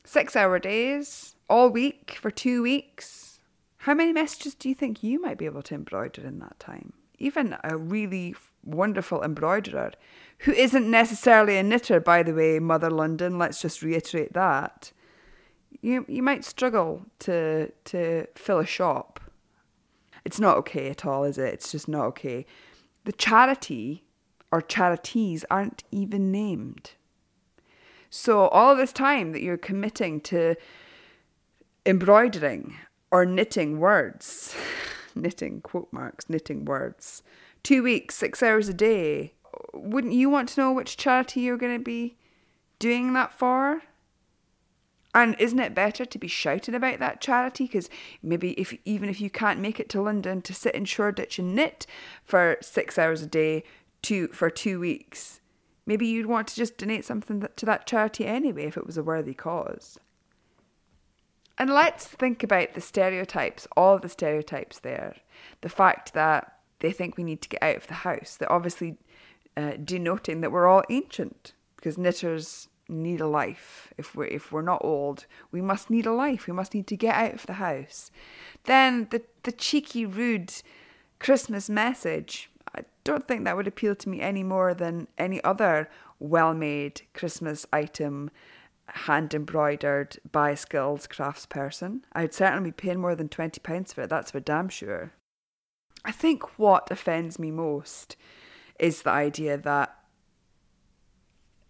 six 0.06 0.36
hour 0.36 0.58
days, 0.60 1.36
all 1.50 1.70
week 1.70 2.18
for 2.22 2.32
two 2.32 2.62
weeks. 2.62 3.40
How 3.80 3.94
many 3.94 4.14
messages 4.14 4.56
do 4.56 4.70
you 4.70 4.76
think 4.76 5.04
you 5.04 5.22
might 5.22 5.38
be 5.38 5.46
able 5.46 5.62
to 5.64 5.76
embroider 5.76 6.26
in 6.26 6.40
that 6.40 6.60
time? 6.60 6.94
Even 7.20 7.58
a 7.64 7.78
really 7.78 8.36
wonderful 8.64 9.24
embroiderer 9.24 9.92
who 10.40 10.52
isn't 10.52 10.90
necessarily 10.90 11.58
a 11.58 11.64
knitter, 11.64 12.00
by 12.00 12.24
the 12.24 12.34
way, 12.34 12.60
Mother 12.60 12.90
London, 12.90 13.38
let's 13.38 13.62
just 13.62 13.82
reiterate 13.82 14.34
that. 14.34 14.92
You, 15.82 16.06
you 16.08 16.24
might 16.24 16.44
struggle 16.44 17.06
to 17.20 17.72
to 17.86 18.26
fill 18.36 18.60
a 18.60 18.66
shop 18.66 19.20
it's 20.26 20.40
not 20.40 20.58
okay 20.58 20.90
at 20.90 21.06
all, 21.06 21.24
is 21.24 21.38
it? 21.38 21.54
It's 21.54 21.72
just 21.72 21.88
not 21.88 22.06
okay. 22.08 22.46
The 23.06 23.12
charity 23.12 24.04
or 24.52 24.62
charities 24.62 25.46
aren't 25.52 25.84
even 25.92 26.32
named. 26.32 26.92
So, 28.10 28.48
all 28.48 28.76
this 28.76 28.92
time 28.92 29.32
that 29.34 29.44
you're 29.44 29.58
committing 29.58 30.20
to 30.22 30.56
embroidering 31.86 32.76
or 33.12 33.26
knitting 33.26 33.80
words, 33.80 34.56
knitting 35.16 35.62
quote 35.62 35.92
marks, 35.92 36.30
knitting 36.30 36.66
words, 36.66 37.24
two 37.64 37.82
weeks, 37.84 38.16
six 38.16 38.44
hours 38.44 38.70
a 38.70 38.74
day, 38.74 39.34
wouldn't 39.74 40.14
you 40.14 40.30
want 40.30 40.50
to 40.50 40.62
know 40.62 40.72
which 40.72 40.98
charity 40.98 41.42
you're 41.42 41.58
going 41.58 41.78
to 41.78 41.84
be 41.84 42.18
doing 42.80 43.14
that 43.14 43.34
for? 43.34 43.82
And 45.14 45.36
isn't 45.40 45.60
it 45.60 45.74
better 45.74 46.04
to 46.04 46.20
be 46.20 46.28
shouting 46.28 46.76
about 46.76 47.00
that 47.00 47.22
charity? 47.22 47.66
Because 47.66 47.90
maybe 48.22 48.52
if 48.52 48.74
even 48.84 49.08
if 49.08 49.22
you 49.22 49.30
can't 49.30 49.62
make 49.62 49.80
it 49.80 49.88
to 49.90 50.02
London 50.02 50.42
to 50.42 50.54
sit 50.54 50.76
in 50.76 50.84
Shoreditch 50.84 51.40
and 51.40 51.56
knit 51.56 51.88
for 52.26 52.58
six 52.62 53.00
hours 53.00 53.22
a 53.22 53.26
day, 53.26 53.64
two 54.02 54.28
for 54.28 54.50
two 54.50 54.78
weeks, 54.78 55.40
maybe 55.86 56.06
you'd 56.06 56.26
want 56.26 56.50
to 56.50 56.56
just 56.56 56.78
donate 56.78 57.06
something 57.06 57.48
to 57.56 57.66
that 57.66 57.88
charity 57.88 58.26
anyway 58.26 58.66
if 58.66 58.76
it 58.76 58.86
was 58.86 58.98
a 58.98 59.04
worthy 59.04 59.34
cause. 59.34 59.98
And 61.58 61.70
let's 61.70 62.06
think 62.06 62.44
about 62.44 62.74
the 62.74 62.82
stereotypes, 62.82 63.68
all 63.78 63.98
the 63.98 64.10
stereotypes 64.10 64.80
there. 64.80 65.16
The 65.62 65.70
fact 65.70 66.14
that 66.14 66.58
they 66.80 66.92
think 66.92 67.16
we 67.16 67.24
need 67.24 67.42
to 67.42 67.50
get 67.50 67.64
out 67.64 67.78
of 67.78 67.88
the 67.88 67.94
house, 67.94 68.36
they're 68.38 68.52
obviously 68.52 68.98
uh, 69.56 69.74
denoting 69.84 70.42
that 70.42 70.52
we're 70.52 70.68
all 70.68 70.84
ancient 70.90 71.54
because 71.78 71.98
knitters 71.98 72.68
need 72.90 73.22
a 73.22 73.28
life. 73.28 73.94
If 73.98 74.16
we're 74.16 74.26
if 74.26 74.52
we're 74.52 74.62
not 74.62 74.84
old, 74.84 75.26
we 75.52 75.62
must 75.62 75.90
need 75.90 76.06
a 76.06 76.12
life. 76.12 76.48
We 76.48 76.54
must 76.54 76.74
need 76.74 76.88
to 76.88 76.98
get 76.98 77.16
out 77.16 77.34
of 77.34 77.46
the 77.46 77.54
house. 77.54 78.12
Then 78.66 79.08
the 79.12 79.22
the 79.44 79.52
cheeky, 79.52 80.06
rude 80.06 80.54
Christmas 81.20 81.70
message. 81.70 82.50
I 82.76 82.82
don't 83.04 83.28
think 83.28 83.46
that 83.46 83.56
would 83.56 83.68
appeal 83.68 83.96
to 83.96 84.10
me 84.10 84.20
any 84.22 84.44
more 84.44 84.74
than 84.74 85.08
any 85.18 85.42
other 85.44 85.90
well-made 86.20 87.04
Christmas 87.14 87.66
item, 87.72 88.32
hand 88.88 89.34
embroidered 89.34 90.18
by 90.32 90.52
a 90.52 90.58
skilled 90.58 91.02
craftsperson. 91.10 92.02
I'd 92.14 92.34
certainly 92.34 92.70
be 92.72 92.74
paying 92.74 93.00
more 93.00 93.16
than 93.16 93.30
twenty 93.30 93.60
pounds 93.60 93.94
for 93.94 94.02
it. 94.02 94.10
That's 94.10 94.32
for 94.32 94.40
damn 94.40 94.70
sure. 94.70 95.12
I 96.04 96.12
think 96.12 96.60
what 96.60 96.92
offends 96.92 97.40
me 97.40 97.50
most 97.52 98.16
is 98.80 99.02
the 99.02 99.10
idea 99.10 99.58
that 99.58 99.98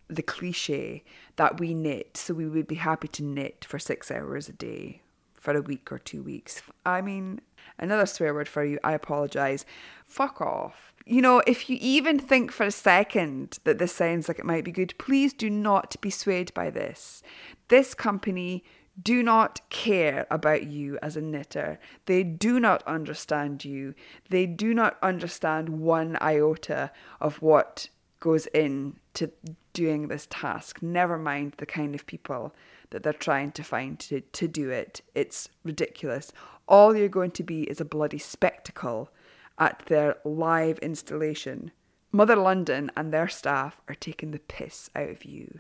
the 0.08 0.22
cliche 0.22 1.04
that 1.38 1.60
we 1.60 1.74
knit, 1.74 2.18
so 2.18 2.34
we 2.34 2.48
would 2.48 2.68
be 2.68 2.76
happy 2.76 3.08
to 3.08 3.24
knit 3.24 3.66
for 3.66 3.80
six 3.80 4.12
hours 4.12 4.50
a 4.50 4.54
day 4.54 5.02
for 5.34 5.56
a 5.56 5.62
week 5.62 5.92
or 5.92 6.00
two 6.00 6.22
weeks. 6.22 6.62
I 6.86 7.02
mean, 7.02 7.40
another 7.80 8.06
swear 8.06 8.34
word 8.34 8.48
for 8.48 8.66
you, 8.66 8.78
I 8.84 8.94
apologize. 8.94 9.66
Fuck 10.06 10.42
off. 10.42 10.94
You 11.06 11.22
know, 11.22 11.44
if 11.46 11.70
you 11.70 11.78
even 11.80 12.18
think 12.18 12.52
for 12.52 12.64
a 12.64 12.72
second 12.72 13.60
that 13.64 13.78
this 13.78 13.92
sounds 13.92 14.28
like 14.28 14.40
it 14.40 14.46
might 14.46 14.64
be 14.64 14.72
good, 14.72 14.96
please 14.98 15.34
do 15.34 15.52
not 15.52 15.96
be 16.02 16.10
swayed 16.10 16.52
by 16.56 16.72
this. 16.72 17.22
This 17.68 17.94
company 17.94 18.64
do 19.02 19.22
not 19.22 19.62
care 19.70 20.26
about 20.32 20.66
you 20.66 20.98
as 21.04 21.16
a 21.16 21.22
knitter. 21.22 21.80
They 22.08 22.24
do 22.24 22.60
not 22.60 22.82
understand 22.88 23.64
you. 23.64 23.94
They 24.30 24.48
do 24.48 24.74
not 24.74 24.98
understand 25.04 25.70
one 25.70 26.18
iota 26.22 26.92
of 27.22 27.42
what 27.42 27.90
goes 28.20 28.48
in 28.48 28.96
to 29.14 29.32
doing 29.74 30.08
this 30.08 30.28
task, 30.32 30.82
never 30.82 31.18
mind 31.18 31.54
the 31.58 31.66
kind 31.66 31.94
of 31.94 32.08
people 32.08 32.56
that 32.90 33.04
they're 33.04 33.14
trying 33.14 33.52
to 33.52 33.64
find 33.64 34.00
to, 34.00 34.22
to 34.22 34.48
do 34.48 34.70
it. 34.72 35.02
It's 35.14 35.50
ridiculous. 35.64 36.32
All 36.68 36.96
you're 36.96 37.10
going 37.10 37.32
to 37.32 37.44
be 37.44 37.64
is 37.64 37.80
a 37.80 37.86
bloody 37.86 38.18
spectacle 38.18 39.10
at 39.58 39.84
their 39.88 40.18
live 40.24 40.80
installation. 40.80 41.72
Mother 42.12 42.36
London 42.36 42.92
and 42.96 43.14
their 43.14 43.28
staff 43.28 43.82
are 43.88 43.96
taking 43.96 44.32
the 44.32 44.40
piss 44.40 44.90
out 44.96 45.10
of 45.10 45.26
you. 45.26 45.60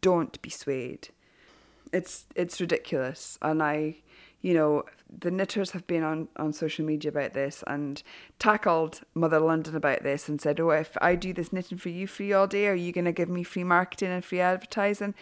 Don't 0.00 0.40
be 0.42 0.50
swayed. 0.50 1.08
It's 1.92 2.26
it's 2.34 2.60
ridiculous 2.60 3.38
and 3.40 3.62
I 3.62 3.98
you 4.44 4.52
know, 4.52 4.84
the 5.08 5.30
knitters 5.30 5.70
have 5.70 5.86
been 5.86 6.02
on, 6.02 6.28
on 6.36 6.52
social 6.52 6.84
media 6.84 7.10
about 7.10 7.32
this 7.32 7.64
and 7.66 8.02
tackled 8.38 9.00
Mother 9.14 9.40
London 9.40 9.74
about 9.74 10.02
this 10.02 10.28
and 10.28 10.38
said, 10.38 10.60
Oh, 10.60 10.68
if 10.68 10.98
I 11.00 11.14
do 11.14 11.32
this 11.32 11.50
knitting 11.50 11.78
for 11.78 11.88
you 11.88 12.06
free 12.06 12.34
all 12.34 12.46
day, 12.46 12.68
are 12.68 12.74
you 12.74 12.92
going 12.92 13.06
to 13.06 13.12
give 13.12 13.30
me 13.30 13.42
free 13.42 13.64
marketing 13.64 14.10
and 14.10 14.22
free 14.22 14.40
advertising? 14.40 15.14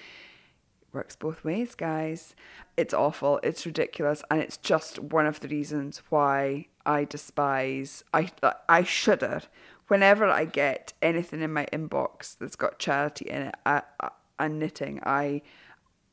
Works 0.92 1.16
both 1.16 1.42
ways, 1.42 1.74
guys. 1.74 2.34
It's 2.76 2.92
awful, 2.92 3.40
it's 3.42 3.64
ridiculous, 3.64 4.22
and 4.30 4.40
it's 4.40 4.58
just 4.58 4.98
one 4.98 5.26
of 5.26 5.40
the 5.40 5.48
reasons 5.48 6.02
why 6.10 6.66
I 6.84 7.04
despise, 7.04 8.04
I, 8.12 8.30
I 8.68 8.82
shudder 8.82 9.42
whenever 9.88 10.26
I 10.26 10.44
get 10.44 10.92
anything 11.02 11.42
in 11.42 11.52
my 11.52 11.66
inbox 11.72 12.36
that's 12.38 12.56
got 12.56 12.78
charity 12.78 13.28
in 13.28 13.42
it 13.42 13.54
I, 13.66 13.82
I, 14.00 14.10
and 14.38 14.58
knitting. 14.58 15.00
I 15.04 15.42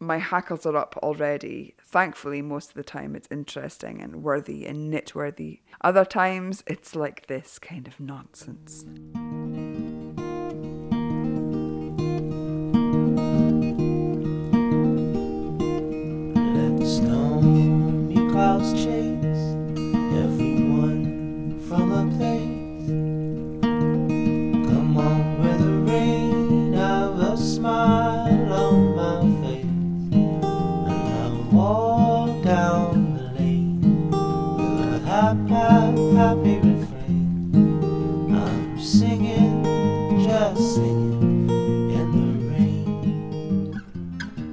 my 0.02 0.18
hackles 0.18 0.65
are 0.65 0.78
up 0.78 0.98
already. 1.04 1.76
Thankfully, 1.82 2.42
most 2.42 2.70
of 2.70 2.76
the 2.76 2.84
time 2.84 3.15
it's 3.15 3.28
interesting 3.30 4.02
and 4.02 4.24
worthy 4.24 4.65
and 4.65 4.89
knit 4.89 5.13
worthy. 5.13 5.62
Other 5.82 6.06
times 6.06 6.63
it's 6.68 6.96
like 6.96 7.28
this 7.28 7.60
kind 7.60 7.88
of 7.88 8.00
nonsense. 8.00 8.86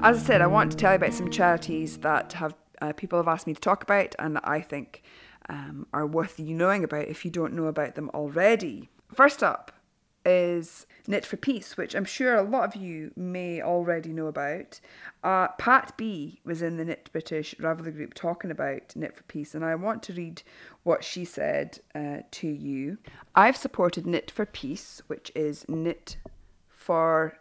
As 0.07 0.19
I 0.19 0.21
said, 0.21 0.41
I 0.41 0.47
want 0.47 0.71
to 0.71 0.77
tell 0.77 0.93
you 0.93 0.97
about 0.99 1.15
some 1.15 1.33
charities 1.33 1.99
that 1.99 2.35
have 2.35 2.55
uh, 2.81 2.93
people 2.93 3.19
have 3.19 3.27
asked 3.27 3.49
me 3.49 3.55
to 3.55 3.61
talk 3.61 3.83
about 3.83 4.15
and 4.21 4.37
that 4.37 4.47
I 4.47 4.61
think 4.61 5.03
um, 5.49 5.89
are 5.93 6.07
worth 6.07 6.39
you 6.39 6.55
knowing 6.55 6.85
about 6.85 7.09
if 7.09 7.25
you 7.25 7.31
don't 7.33 7.55
know 7.55 7.65
about 7.65 7.97
them 7.97 8.13
already. 8.15 8.89
First 9.13 9.43
up 9.43 9.73
is 10.25 10.87
Knit 11.09 11.27
for 11.27 11.37
Peace, 11.37 11.77
which 11.77 11.97
I'm 11.97 12.05
sure 12.05 12.37
a 12.37 12.43
lot 12.45 12.69
of 12.69 12.81
you 12.81 13.11
may 13.17 13.61
already 13.61 14.13
know 14.13 14.29
about. 14.29 14.79
Uh, 15.25 15.49
Pat 15.59 15.93
B 15.97 16.41
was 16.45 16.63
in 16.63 16.77
the 16.77 16.85
Knit 16.85 17.11
British 17.11 17.57
Ravelry 17.59 17.93
group 17.93 18.15
talking 18.15 18.53
about 18.53 18.95
Knit 18.95 19.17
for 19.17 19.25
Peace, 19.25 19.57
and 19.57 19.65
I 19.65 19.75
want 19.75 20.05
to 20.05 20.13
read 20.13 20.41
what 20.85 21.03
she 21.03 21.25
said 21.25 21.81
uh, 21.97 22.19
to 22.31 22.47
you. 22.47 22.99
I've 23.35 23.57
supported 23.57 24.07
Knit 24.07 24.31
for 24.31 24.47
Peace, 24.47 25.03
which 25.09 25.33
is 25.35 25.69
knit 25.69 26.17
for 26.69 27.37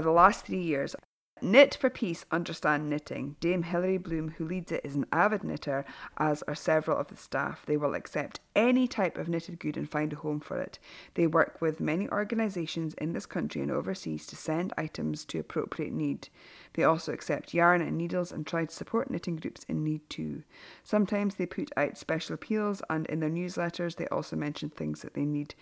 the 0.00 0.10
last 0.10 0.46
three 0.46 0.62
years. 0.62 0.96
Knit 1.40 1.76
for 1.76 1.88
Peace 1.88 2.24
Understand 2.32 2.90
Knitting. 2.90 3.36
Dame 3.38 3.62
Hilary 3.62 3.98
Blume, 3.98 4.30
who 4.30 4.44
leads 4.44 4.72
it, 4.72 4.80
is 4.82 4.96
an 4.96 5.06
avid 5.12 5.44
knitter, 5.44 5.84
as 6.16 6.42
are 6.48 6.54
several 6.56 6.98
of 6.98 7.06
the 7.06 7.16
staff. 7.16 7.64
They 7.64 7.76
will 7.76 7.94
accept 7.94 8.40
any 8.56 8.88
type 8.88 9.16
of 9.16 9.28
knitted 9.28 9.60
good 9.60 9.76
and 9.76 9.88
find 9.88 10.12
a 10.12 10.16
home 10.16 10.40
for 10.40 10.58
it. 10.58 10.80
They 11.14 11.28
work 11.28 11.60
with 11.60 11.78
many 11.78 12.08
organisations 12.08 12.94
in 12.94 13.12
this 13.12 13.26
country 13.26 13.62
and 13.62 13.70
overseas 13.70 14.26
to 14.26 14.36
send 14.36 14.72
items 14.76 15.24
to 15.26 15.38
appropriate 15.38 15.92
need. 15.92 16.28
They 16.72 16.82
also 16.82 17.12
accept 17.12 17.54
yarn 17.54 17.82
and 17.82 17.96
needles 17.96 18.32
and 18.32 18.44
try 18.44 18.64
to 18.64 18.74
support 18.74 19.08
knitting 19.08 19.36
groups 19.36 19.64
in 19.68 19.84
need 19.84 20.10
too. 20.10 20.42
Sometimes 20.82 21.36
they 21.36 21.46
put 21.46 21.70
out 21.76 21.96
special 21.96 22.34
appeals, 22.34 22.82
and 22.90 23.06
in 23.06 23.20
their 23.20 23.30
newsletters, 23.30 23.94
they 23.94 24.08
also 24.08 24.34
mention 24.34 24.70
things 24.70 25.02
that 25.02 25.14
they 25.14 25.24
need 25.24 25.54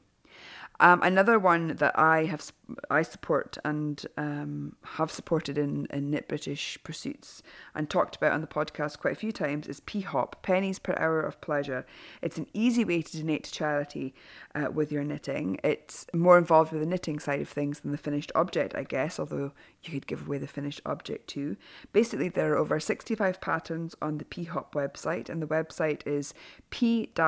Um, 0.83 1.01
another 1.05 1.39
one 1.39 1.77
that 1.77 1.97
I 1.97 2.25
have 2.25 2.53
I 2.91 3.03
support 3.03 3.57
and 3.65 4.05
um, 4.17 4.75
have 4.83 5.13
supported 5.13 5.57
in, 5.57 5.87
in 5.91 6.11
Knit 6.11 6.27
British 6.27 6.77
Pursuits 6.83 7.41
and 7.73 7.89
talked 7.89 8.17
about 8.17 8.33
on 8.33 8.41
the 8.41 8.49
podcast 8.49 8.99
quite 8.99 9.13
a 9.13 9.17
few 9.17 9.31
times 9.31 9.69
is 9.69 9.79
P-Hop, 9.79 10.43
Pennies 10.43 10.81
Per 10.81 10.97
Hour 10.99 11.21
of 11.21 11.41
Pleasure. 11.41 11.87
It's 12.21 12.37
an 12.37 12.49
easy 12.53 12.85
way 12.85 13.01
to 13.01 13.17
donate 13.17 13.45
to 13.45 13.53
charity 13.53 14.13
uh, 14.57 14.73
with 14.75 14.91
your 14.91 15.05
knitting. 15.05 15.61
It's 15.63 16.05
more 16.13 16.37
involved 16.37 16.73
with 16.73 16.81
the 16.81 16.89
knitting 16.89 17.21
side 17.21 17.41
of 17.41 17.49
things 17.49 17.79
than 17.79 17.93
the 17.93 17.99
finished 17.99 18.33
object, 18.35 18.75
I 18.75 18.83
guess, 18.83 19.21
although 19.21 19.53
you 19.85 19.93
could 19.93 20.09
give 20.09 20.27
away 20.27 20.39
the 20.39 20.49
finished 20.49 20.81
object 20.85 21.29
too. 21.29 21.57
Basically, 21.93 22.29
there 22.29 22.55
are 22.55 22.59
over 22.59 22.81
65 22.81 23.41
patterns 23.41 23.95
on 24.03 24.19
the 24.19 24.25
P-Hop 24.25 24.75
website, 24.75 25.29
and 25.29 25.41
the 25.41 25.47
website 25.47 26.05
is 26.09 26.35
p-hop.co.uk. 26.71 27.23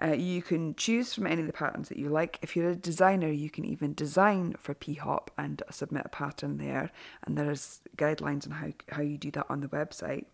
Uh, 0.00 0.12
you 0.12 0.42
can 0.42 0.74
choose 0.76 1.12
from 1.12 1.26
any 1.26 1.40
of 1.40 1.46
the 1.46 1.52
patterns 1.52 1.88
that 1.88 1.98
you 1.98 2.08
like. 2.08 2.38
If 2.40 2.54
you're 2.54 2.70
a 2.70 2.76
designer, 2.76 3.28
you 3.28 3.50
can 3.50 3.64
even 3.64 3.94
design 3.94 4.54
for 4.58 4.74
P-Hop 4.74 5.30
and 5.36 5.62
submit 5.70 6.06
a 6.06 6.08
pattern 6.08 6.58
there. 6.58 6.90
And 7.24 7.36
there's 7.36 7.80
guidelines 7.96 8.46
on 8.46 8.52
how, 8.52 8.68
how 8.90 9.02
you 9.02 9.18
do 9.18 9.30
that 9.32 9.46
on 9.48 9.60
the 9.60 9.68
website. 9.68 10.26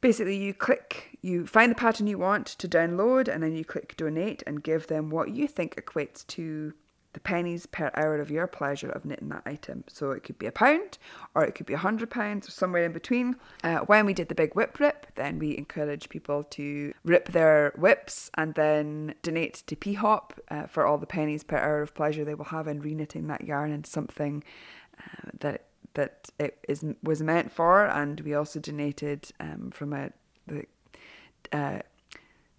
Basically, 0.00 0.36
you 0.36 0.54
click, 0.54 1.18
you 1.22 1.46
find 1.46 1.70
the 1.70 1.76
pattern 1.76 2.06
you 2.06 2.18
want 2.18 2.46
to 2.46 2.68
download, 2.68 3.28
and 3.28 3.42
then 3.42 3.54
you 3.54 3.64
click 3.64 3.96
donate 3.96 4.42
and 4.46 4.62
give 4.62 4.86
them 4.86 5.10
what 5.10 5.30
you 5.30 5.48
think 5.48 5.74
equates 5.76 6.26
to 6.28 6.72
the 7.14 7.20
pennies 7.20 7.66
per 7.66 7.90
hour 7.94 8.20
of 8.20 8.30
your 8.30 8.46
pleasure 8.46 8.90
of 8.90 9.04
knitting 9.04 9.28
that 9.30 9.42
item. 9.46 9.84
So 9.88 10.10
it 10.10 10.22
could 10.22 10.38
be 10.38 10.46
a 10.46 10.52
pound, 10.52 10.98
or 11.34 11.44
it 11.44 11.54
could 11.54 11.66
be 11.66 11.74
a 11.74 11.78
hundred 11.78 12.10
pounds, 12.10 12.48
or 12.48 12.50
somewhere 12.50 12.84
in 12.84 12.92
between. 12.92 13.36
Uh, 13.64 13.78
when 13.78 14.06
we 14.06 14.14
did 14.14 14.28
the 14.28 14.34
big 14.34 14.54
whip 14.54 14.78
rip, 14.78 15.06
then 15.14 15.38
we 15.38 15.56
encouraged 15.56 16.10
people 16.10 16.44
to 16.44 16.92
rip 17.04 17.32
their 17.32 17.72
whips 17.76 18.30
and 18.34 18.54
then 18.54 19.14
donate 19.22 19.62
to 19.66 19.76
P-Hop 19.76 20.38
uh, 20.50 20.66
for 20.66 20.86
all 20.86 20.98
the 20.98 21.06
pennies 21.06 21.42
per 21.42 21.56
hour 21.56 21.82
of 21.82 21.94
pleasure 21.94 22.24
they 22.24 22.34
will 22.34 22.44
have 22.46 22.68
in 22.68 22.82
reknitting 22.82 23.28
that 23.28 23.44
yarn 23.44 23.72
into 23.72 23.90
something 23.90 24.44
uh, 25.00 25.30
that 25.40 25.64
that 25.94 26.28
it 26.38 26.58
is 26.68 26.84
was 27.02 27.22
meant 27.22 27.50
for. 27.50 27.86
And 27.86 28.20
we 28.20 28.34
also 28.34 28.60
donated 28.60 29.30
um, 29.40 29.70
from 29.72 29.92
a 29.92 30.10
the 30.46 30.66
uh, 31.52 31.80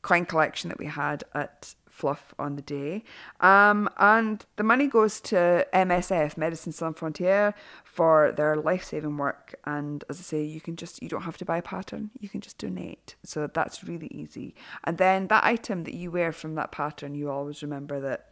coin 0.02 0.26
collection 0.26 0.70
that 0.70 0.80
we 0.80 0.88
had 0.88 1.24
at 1.34 1.76
fluff 2.00 2.34
on 2.40 2.56
the 2.56 2.62
day. 2.62 3.04
Um, 3.42 3.90
and 3.98 4.46
the 4.56 4.64
money 4.64 4.88
goes 4.88 5.20
to 5.22 5.68
MSF, 5.74 6.36
Médecins 6.36 6.74
Sans 6.76 6.96
Frontières, 6.96 7.54
for 7.84 8.32
their 8.32 8.56
life 8.56 8.84
saving 8.86 9.18
work. 9.18 9.56
And 9.66 10.04
as 10.10 10.20
I 10.20 10.24
say, 10.24 10.44
you 10.44 10.62
can 10.62 10.76
just, 10.78 11.04
you 11.04 11.10
don't 11.10 11.24
have 11.24 11.38
to 11.38 11.46
buy 11.46 11.58
a 11.58 11.62
pattern, 11.62 12.12
you 12.20 12.30
can 12.30 12.40
just 12.40 12.58
donate. 12.58 13.16
So 13.24 13.48
that's 13.54 13.84
really 13.84 14.08
easy. 14.12 14.56
And 14.86 14.98
then 14.98 15.28
that 15.28 15.44
item 15.44 15.84
that 15.84 15.94
you 15.94 16.10
wear 16.10 16.32
from 16.32 16.56
that 16.56 16.72
pattern, 16.72 17.16
you 17.16 17.30
always 17.30 17.62
remember 17.62 18.00
that, 18.00 18.30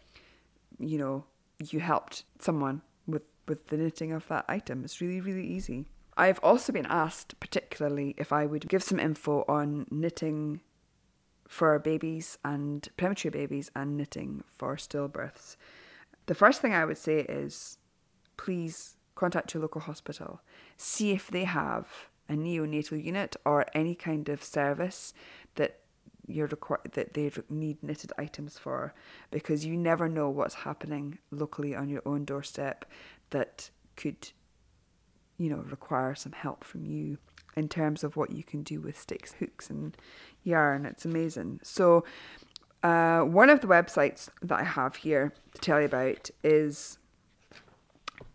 you 0.79 0.97
know, 0.97 1.25
you 1.59 1.79
helped 1.81 2.23
someone 2.39 2.81
with, 3.05 3.23
with 3.47 3.67
the 3.67 3.77
knitting 3.77 4.13
of 4.13 4.27
that 4.29 4.45
item. 4.47 4.83
It's 4.85 5.01
really, 5.01 5.19
really 5.19 5.45
easy. 5.45 5.85
I've 6.15 6.39
also 6.41 6.73
been 6.73 6.87
asked, 6.87 7.39
particularly, 7.39 8.15
if 8.17 8.33
I 8.33 8.47
would 8.47 8.67
give 8.67 8.81
some 8.81 8.99
info 8.99 9.45
on 9.47 9.85
knitting 9.91 10.61
for 11.47 11.77
babies 11.79 12.37
and 12.43 12.87
premature 12.97 13.31
babies 13.31 13.71
and 13.75 13.97
knitting 13.97 14.43
for 14.57 14.75
stillbirths. 14.75 15.55
The 16.25 16.35
first 16.35 16.61
thing 16.61 16.73
I 16.73 16.85
would 16.85 16.97
say 16.97 17.19
is 17.21 17.77
please 18.35 18.97
contact 19.15 19.53
your 19.53 19.61
local 19.61 19.81
hospital. 19.81 20.41
See 20.75 21.11
if 21.11 21.29
they 21.29 21.45
have 21.45 21.87
a 22.29 22.33
neonatal 22.33 23.03
unit 23.03 23.35
or 23.45 23.65
any 23.73 23.95
kind 23.95 24.29
of 24.29 24.43
service 24.43 25.13
that 25.55 25.79
you're 26.27 26.47
requ- 26.49 26.91
that 26.91 27.13
they 27.13 27.31
need 27.49 27.81
knitted 27.81 28.11
items 28.17 28.59
for 28.59 28.93
because 29.31 29.65
you 29.65 29.77
never 29.77 30.09
know 30.09 30.29
what's 30.29 30.53
happening 30.53 31.17
locally 31.31 31.73
on 31.73 31.87
your 31.87 32.01
own 32.05 32.25
doorstep 32.25 32.85
that 33.29 33.69
could 33.95 34.31
you 35.37 35.49
know 35.49 35.63
require 35.69 36.13
some 36.13 36.33
help 36.33 36.65
from 36.65 36.85
you 36.85 37.17
in 37.57 37.67
terms 37.67 38.03
of 38.03 38.15
what 38.15 38.31
you 38.31 38.43
can 38.43 38.61
do 38.61 38.79
with 38.79 38.95
sticks, 38.97 39.33
hooks, 39.33 39.71
and 39.71 39.97
yarn. 40.43 40.85
It's 40.85 41.05
amazing. 41.05 41.59
So, 41.63 42.03
uh, 42.83 43.21
one 43.21 43.49
of 43.49 43.61
the 43.61 43.67
websites 43.67 44.29
that 44.43 44.59
I 44.59 44.63
have 44.63 44.97
here 44.97 45.33
to 45.55 45.59
tell 45.59 45.79
you 45.79 45.87
about 45.87 46.29
is 46.43 46.99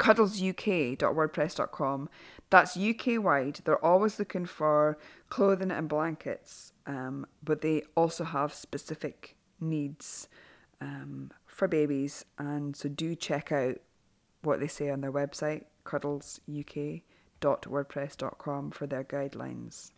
cuddlesuk.wordpress.com. 0.00 2.08
That's 2.50 2.76
UK 2.76 3.22
wide. 3.22 3.60
They're 3.64 3.84
always 3.84 4.18
looking 4.18 4.46
for 4.46 4.98
clothing 5.28 5.70
and 5.70 5.88
blankets, 5.88 6.72
um, 6.86 7.24
but 7.44 7.60
they 7.60 7.84
also 7.94 8.24
have 8.24 8.52
specific 8.52 9.36
needs 9.60 10.26
um, 10.80 11.30
for 11.46 11.68
babies. 11.68 12.24
And 12.38 12.74
so 12.74 12.88
do 12.88 13.14
check 13.14 13.52
out 13.52 13.76
what 14.42 14.58
they 14.58 14.66
say 14.66 14.90
on 14.90 15.00
their 15.00 15.12
website, 15.12 15.66
Cuddles 15.84 16.40
UK 16.52 17.02
wordpress.com 17.42 18.70
for 18.70 18.86
their 18.86 19.04
guidelines. 19.04 19.92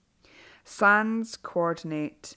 SANDS 0.65 1.37
coordinate 1.37 2.37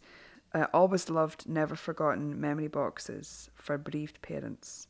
uh, 0.54 0.68
always 0.74 1.10
loved, 1.10 1.48
never 1.48 1.76
forgotten 1.76 2.40
memory 2.40 2.68
boxes 2.68 3.50
for 3.56 3.78
bereaved 3.78 4.22
parents. 4.22 4.88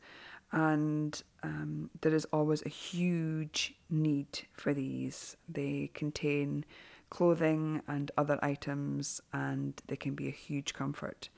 And 0.52 1.22
um, 1.44 1.90
there 2.02 2.14
is 2.14 2.26
always 2.26 2.66
a 2.66 2.70
huge 2.70 3.76
need 3.90 4.48
for 4.54 4.74
these. 4.74 5.36
They 5.50 5.92
contain 5.94 6.64
clothing 7.10 7.82
and 7.88 8.12
other 8.18 8.40
items, 8.42 9.22
and 9.34 9.82
they 9.88 9.96
can 9.96 10.16
be 10.16 10.28
a 10.28 10.32
huge 10.32 10.74
comfort 10.74 11.30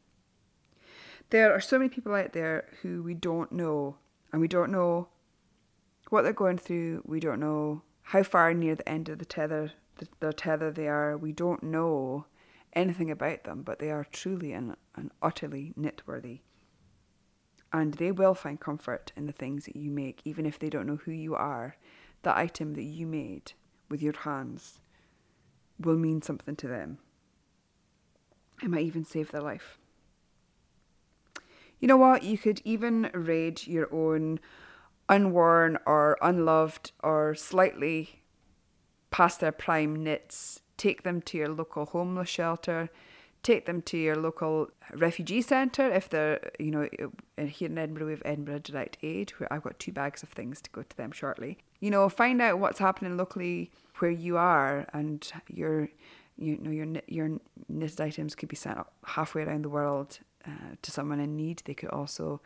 There 1.30 1.52
are 1.52 1.60
so 1.60 1.78
many 1.78 1.88
people 1.88 2.14
out 2.14 2.32
there 2.32 2.66
who 2.82 3.02
we 3.02 3.14
don't 3.14 3.52
know, 3.52 3.96
and 4.32 4.40
we 4.40 4.48
don't 4.48 4.72
know 4.72 5.08
what 6.08 6.22
they're 6.22 6.32
going 6.32 6.58
through. 6.58 7.02
We 7.06 7.20
don't 7.20 7.40
know 7.40 7.82
how 8.02 8.22
far 8.22 8.52
near 8.52 8.74
the 8.74 8.88
end 8.88 9.08
of 9.08 9.18
the 9.18 9.24
tether, 9.24 9.72
the, 9.98 10.08
their 10.18 10.32
tether 10.32 10.70
they 10.70 10.88
are. 10.88 11.16
We 11.16 11.32
don't 11.32 11.62
know 11.62 12.26
anything 12.72 13.10
about 13.10 13.44
them, 13.44 13.62
but 13.62 13.78
they 13.78 13.90
are 13.90 14.06
truly 14.10 14.52
and, 14.52 14.76
and 14.96 15.10
utterly 15.22 15.72
knitworthy. 15.78 16.40
And 17.72 17.94
they 17.94 18.10
will 18.10 18.34
find 18.34 18.58
comfort 18.58 19.12
in 19.16 19.26
the 19.26 19.32
things 19.32 19.66
that 19.66 19.76
you 19.76 19.92
make, 19.92 20.20
even 20.24 20.44
if 20.44 20.58
they 20.58 20.68
don't 20.68 20.86
know 20.86 20.96
who 21.04 21.12
you 21.12 21.36
are. 21.36 21.76
The 22.22 22.36
item 22.36 22.74
that 22.74 22.82
you 22.82 23.06
made 23.06 23.52
with 23.88 24.02
your 24.02 24.16
hands 24.18 24.80
will 25.80 25.96
mean 25.96 26.22
something 26.22 26.56
to 26.56 26.68
them. 26.68 26.98
It 28.62 28.70
might 28.70 28.84
even 28.84 29.04
save 29.04 29.30
their 29.30 29.40
life. 29.40 29.78
You 31.78 31.88
know 31.88 31.96
what? 31.96 32.22
You 32.22 32.36
could 32.36 32.60
even 32.64 33.10
raid 33.14 33.66
your 33.66 33.92
own 33.92 34.38
unworn 35.08 35.78
or 35.86 36.18
unloved 36.20 36.92
or 37.02 37.34
slightly 37.34 38.22
past 39.10 39.40
their 39.40 39.52
prime 39.52 40.04
knits. 40.04 40.60
Take 40.76 41.02
them 41.02 41.22
to 41.22 41.38
your 41.38 41.48
local 41.48 41.86
homeless 41.86 42.28
shelter. 42.28 42.90
Take 43.42 43.64
them 43.64 43.80
to 43.82 43.96
your 43.96 44.16
local 44.16 44.68
refugee 44.92 45.40
centre 45.40 45.90
if 45.90 46.10
they're, 46.10 46.50
you 46.58 46.70
know, 46.70 46.88
here 47.38 47.68
in 47.70 47.78
Edinburgh 47.78 48.06
we 48.06 48.12
have 48.12 48.22
Edinburgh 48.26 48.58
Direct 48.60 48.98
Aid, 49.02 49.30
where 49.38 49.50
I've 49.50 49.62
got 49.62 49.78
two 49.78 49.92
bags 49.92 50.22
of 50.22 50.28
things 50.28 50.60
to 50.60 50.70
go 50.70 50.82
to 50.82 50.96
them 50.96 51.10
shortly. 51.10 51.56
You 51.80 51.90
know, 51.90 52.08
find 52.08 52.40
out 52.40 52.58
what's 52.58 52.78
happening 52.78 53.16
locally 53.16 53.70
where 53.98 54.10
you 54.10 54.36
are, 54.36 54.86
and 54.92 55.30
your, 55.48 55.88
you 56.36 56.56
know, 56.58 56.70
your 56.70 56.86
your 57.06 57.40
knitted 57.68 58.00
items 58.00 58.34
could 58.34 58.48
be 58.48 58.56
sent 58.56 58.78
halfway 59.04 59.42
around 59.42 59.62
the 59.62 59.70
world 59.70 60.18
uh, 60.46 60.76
to 60.82 60.90
someone 60.90 61.20
in 61.20 61.36
need. 61.36 61.62
They 61.64 61.74
could 61.74 61.90
also 61.90 62.40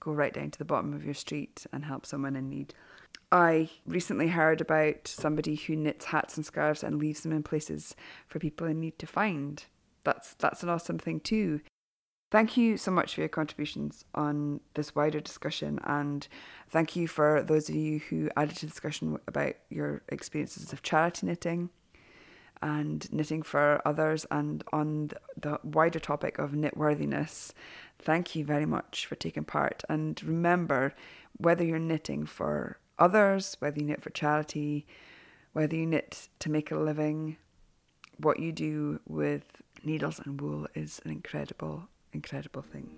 go 0.00 0.12
right 0.12 0.32
down 0.32 0.50
to 0.50 0.58
the 0.58 0.64
bottom 0.64 0.92
of 0.92 1.04
your 1.04 1.14
street 1.14 1.66
and 1.72 1.84
help 1.84 2.06
someone 2.06 2.36
in 2.36 2.48
need. 2.48 2.74
I 3.32 3.70
recently 3.86 4.28
heard 4.28 4.60
about 4.60 5.08
somebody 5.08 5.56
who 5.56 5.74
knits 5.74 6.06
hats 6.06 6.36
and 6.36 6.46
scarves 6.46 6.84
and 6.84 6.98
leaves 6.98 7.22
them 7.22 7.32
in 7.32 7.42
places 7.42 7.96
for 8.28 8.38
people 8.38 8.66
in 8.68 8.78
need 8.78 8.98
to 9.00 9.06
find 9.06 9.64
that's 10.06 10.34
that's 10.34 10.62
an 10.62 10.70
awesome 10.70 10.98
thing 10.98 11.20
too. 11.20 11.60
Thank 12.36 12.58
you 12.58 12.76
so 12.76 12.90
much 12.90 13.14
for 13.14 13.22
your 13.22 13.30
contributions 13.30 14.04
on 14.14 14.60
this 14.74 14.94
wider 14.94 15.20
discussion, 15.20 15.80
and 15.84 16.28
thank 16.68 16.94
you 16.94 17.08
for 17.08 17.42
those 17.42 17.70
of 17.70 17.74
you 17.74 17.98
who 17.98 18.28
added 18.36 18.56
to 18.56 18.66
the 18.66 18.70
discussion 18.70 19.18
about 19.26 19.54
your 19.70 20.02
experiences 20.10 20.70
of 20.70 20.82
charity 20.82 21.24
knitting 21.24 21.70
and 22.60 23.10
knitting 23.10 23.40
for 23.40 23.80
others, 23.86 24.26
and 24.30 24.62
on 24.70 25.12
the 25.40 25.58
wider 25.64 25.98
topic 25.98 26.38
of 26.38 26.50
knitworthiness. 26.50 27.52
Thank 27.98 28.36
you 28.36 28.44
very 28.44 28.66
much 28.66 29.06
for 29.06 29.14
taking 29.14 29.44
part, 29.44 29.82
and 29.88 30.22
remember 30.22 30.92
whether 31.38 31.64
you're 31.64 31.78
knitting 31.78 32.26
for 32.26 32.78
others, 32.98 33.56
whether 33.60 33.78
you 33.78 33.86
knit 33.86 34.02
for 34.02 34.10
charity, 34.10 34.86
whether 35.54 35.74
you 35.74 35.86
knit 35.86 36.28
to 36.40 36.50
make 36.50 36.70
a 36.70 36.76
living, 36.76 37.38
what 38.18 38.40
you 38.40 38.52
do 38.52 39.00
with 39.08 39.62
needles 39.82 40.20
and 40.22 40.38
wool 40.38 40.66
is 40.74 41.00
an 41.06 41.10
incredible, 41.10 41.88
incredible 42.12 42.62
thing. 42.62 42.90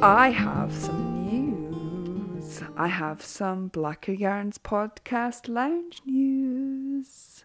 I 0.00 0.30
have 0.30 0.72
some 0.72 1.26
news. 1.26 2.62
I 2.76 2.86
have 2.86 3.20
some 3.20 3.66
Blacker 3.66 4.12
Yarns 4.12 4.56
podcast 4.56 5.48
lounge 5.48 6.02
news. 6.06 7.44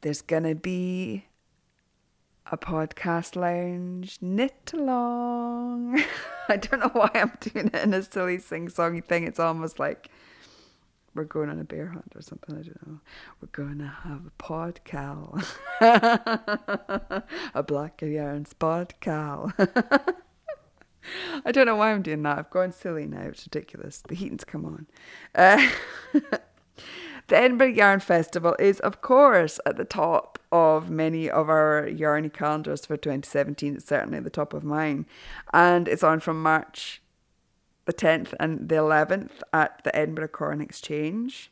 There's 0.00 0.22
gonna 0.22 0.54
be 0.54 1.26
a 2.50 2.56
podcast 2.56 3.34
lounge 3.36 4.18
knit 4.20 4.70
along. 4.72 6.02
I 6.48 6.56
don't 6.56 6.80
know 6.80 6.90
why 6.92 7.10
I'm 7.14 7.32
doing 7.40 7.70
it 7.72 7.82
in 7.82 7.92
a 7.92 8.02
silly 8.02 8.38
sing 8.38 8.68
songy 8.68 9.04
thing. 9.04 9.24
It's 9.24 9.40
almost 9.40 9.78
like 9.78 10.10
we're 11.14 11.24
going 11.24 11.48
on 11.48 11.58
a 11.58 11.64
bear 11.64 11.88
hunt 11.88 12.12
or 12.14 12.22
something. 12.22 12.54
I 12.54 12.62
don't 12.62 12.86
know. 12.86 13.00
We're 13.40 13.48
going 13.48 13.78
to 13.78 13.86
have 13.86 14.26
a 14.26 14.42
podcal, 14.42 15.44
a 17.54 17.62
black 17.62 18.02
yarns 18.02 18.54
podcal. 18.54 19.52
I 21.44 21.52
don't 21.52 21.66
know 21.66 21.76
why 21.76 21.92
I'm 21.92 22.02
doing 22.02 22.22
that. 22.24 22.38
I've 22.38 22.50
gone 22.50 22.72
silly 22.72 23.06
now. 23.06 23.22
It's 23.22 23.46
ridiculous. 23.46 24.02
The 24.06 24.14
heating's 24.14 24.44
come 24.44 24.64
on. 24.64 24.86
Uh, 25.34 25.68
the 27.28 27.36
Edinburgh 27.36 27.68
Yarn 27.68 28.00
Festival 28.00 28.54
is, 28.58 28.78
of 28.80 29.00
course, 29.00 29.58
at 29.66 29.76
the 29.76 29.84
top 29.84 30.38
of 30.52 30.90
many 30.90 31.28
of 31.28 31.48
our 31.48 31.86
yarny 31.88 32.32
calendars 32.32 32.86
for 32.86 32.96
2017. 32.96 33.76
It's 33.76 33.86
certainly 33.86 34.18
at 34.18 34.24
the 34.24 34.30
top 34.30 34.52
of 34.52 34.62
mine. 34.62 35.06
And 35.52 35.88
it's 35.88 36.04
on 36.04 36.20
from 36.20 36.42
March 36.42 37.02
the 37.86 37.92
10th 37.92 38.34
and 38.38 38.68
the 38.68 38.76
11th 38.76 39.42
at 39.52 39.82
the 39.84 39.94
Edinburgh 39.94 40.28
Corn 40.28 40.60
Exchange. 40.60 41.50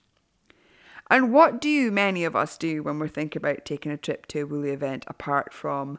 And 1.10 1.32
what 1.32 1.60
do 1.60 1.90
many 1.90 2.24
of 2.24 2.34
us 2.34 2.56
do 2.56 2.82
when 2.82 2.98
we're 2.98 3.08
thinking 3.08 3.40
about 3.40 3.64
taking 3.64 3.92
a 3.92 3.96
trip 3.96 4.26
to 4.26 4.40
a 4.40 4.46
woolly 4.46 4.70
event 4.70 5.04
apart 5.06 5.52
from 5.52 5.98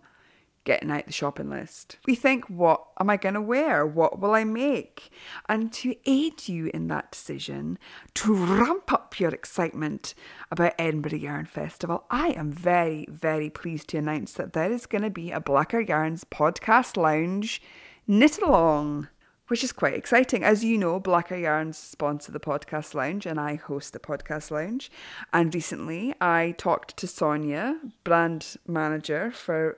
getting 0.65 0.91
out 0.91 1.05
the 1.05 1.13
shopping 1.13 1.49
list. 1.49 1.97
We 2.05 2.15
think, 2.15 2.45
what 2.49 2.83
am 2.99 3.09
I 3.09 3.17
going 3.17 3.35
to 3.35 3.41
wear? 3.41 3.85
What 3.85 4.19
will 4.19 4.33
I 4.33 4.43
make? 4.43 5.09
And 5.47 5.71
to 5.73 5.95
aid 6.05 6.47
you 6.47 6.69
in 6.73 6.87
that 6.87 7.11
decision, 7.11 7.79
to 8.15 8.35
ramp 8.35 8.91
up 8.91 9.19
your 9.19 9.29
excitement 9.29 10.13
about 10.51 10.73
Edinburgh 10.77 11.19
Yarn 11.19 11.45
Festival, 11.45 12.03
I 12.09 12.29
am 12.29 12.51
very, 12.51 13.07
very 13.09 13.49
pleased 13.49 13.89
to 13.89 13.97
announce 13.97 14.33
that 14.33 14.53
there 14.53 14.71
is 14.71 14.85
going 14.85 15.03
to 15.03 15.09
be 15.09 15.31
a 15.31 15.39
Blacker 15.39 15.79
Yarns 15.79 16.25
podcast 16.25 16.97
lounge 16.97 17.61
knit 18.07 18.41
along. 18.41 19.07
Which 19.47 19.63
is 19.63 19.71
quite 19.71 19.93
exciting. 19.93 20.43
As 20.43 20.63
you 20.63 20.75
know, 20.75 20.99
Blacker 20.99 21.37
Yarns 21.37 21.77
sponsor 21.77 22.31
the 22.31 22.39
podcast 22.39 22.95
lounge 22.95 23.27
and 23.27 23.39
I 23.39 23.53
host 23.53 23.93
the 23.93 23.99
podcast 23.99 24.49
lounge. 24.49 24.89
And 25.31 25.53
recently 25.53 26.15
I 26.19 26.55
talked 26.57 26.97
to 26.97 27.05
Sonja, 27.05 27.77
brand 28.03 28.55
manager 28.65 29.29
for 29.29 29.77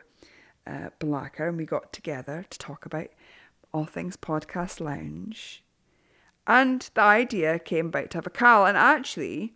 uh, 0.68 0.89
Blacker, 0.99 1.47
and 1.47 1.57
we 1.57 1.65
got 1.65 1.93
together 1.93 2.45
to 2.49 2.59
talk 2.59 2.86
about 2.86 3.07
all 3.74 3.86
things 3.86 4.18
podcast 4.18 4.80
lounge. 4.80 5.63
And 6.45 6.89
the 6.93 7.01
idea 7.01 7.59
came 7.59 7.88
about 7.88 8.11
to 8.11 8.18
have 8.18 8.28
a 8.28 8.32
cal. 8.32 8.65
and 8.65 8.78
actually, 8.78 9.53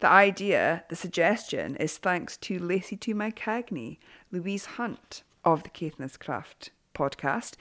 the 0.00 0.08
idea, 0.08 0.84
the 0.88 0.96
suggestion, 0.96 1.76
is 1.76 1.98
thanks 1.98 2.36
to 2.38 2.58
Lacey 2.58 2.96
to 2.96 3.14
my 3.14 3.30
Cagney, 3.30 3.98
Louise 4.30 4.64
Hunt 4.64 5.22
of 5.44 5.62
the 5.62 5.70
Caithness 5.70 6.16
Craft 6.16 6.70
podcast, 6.94 7.54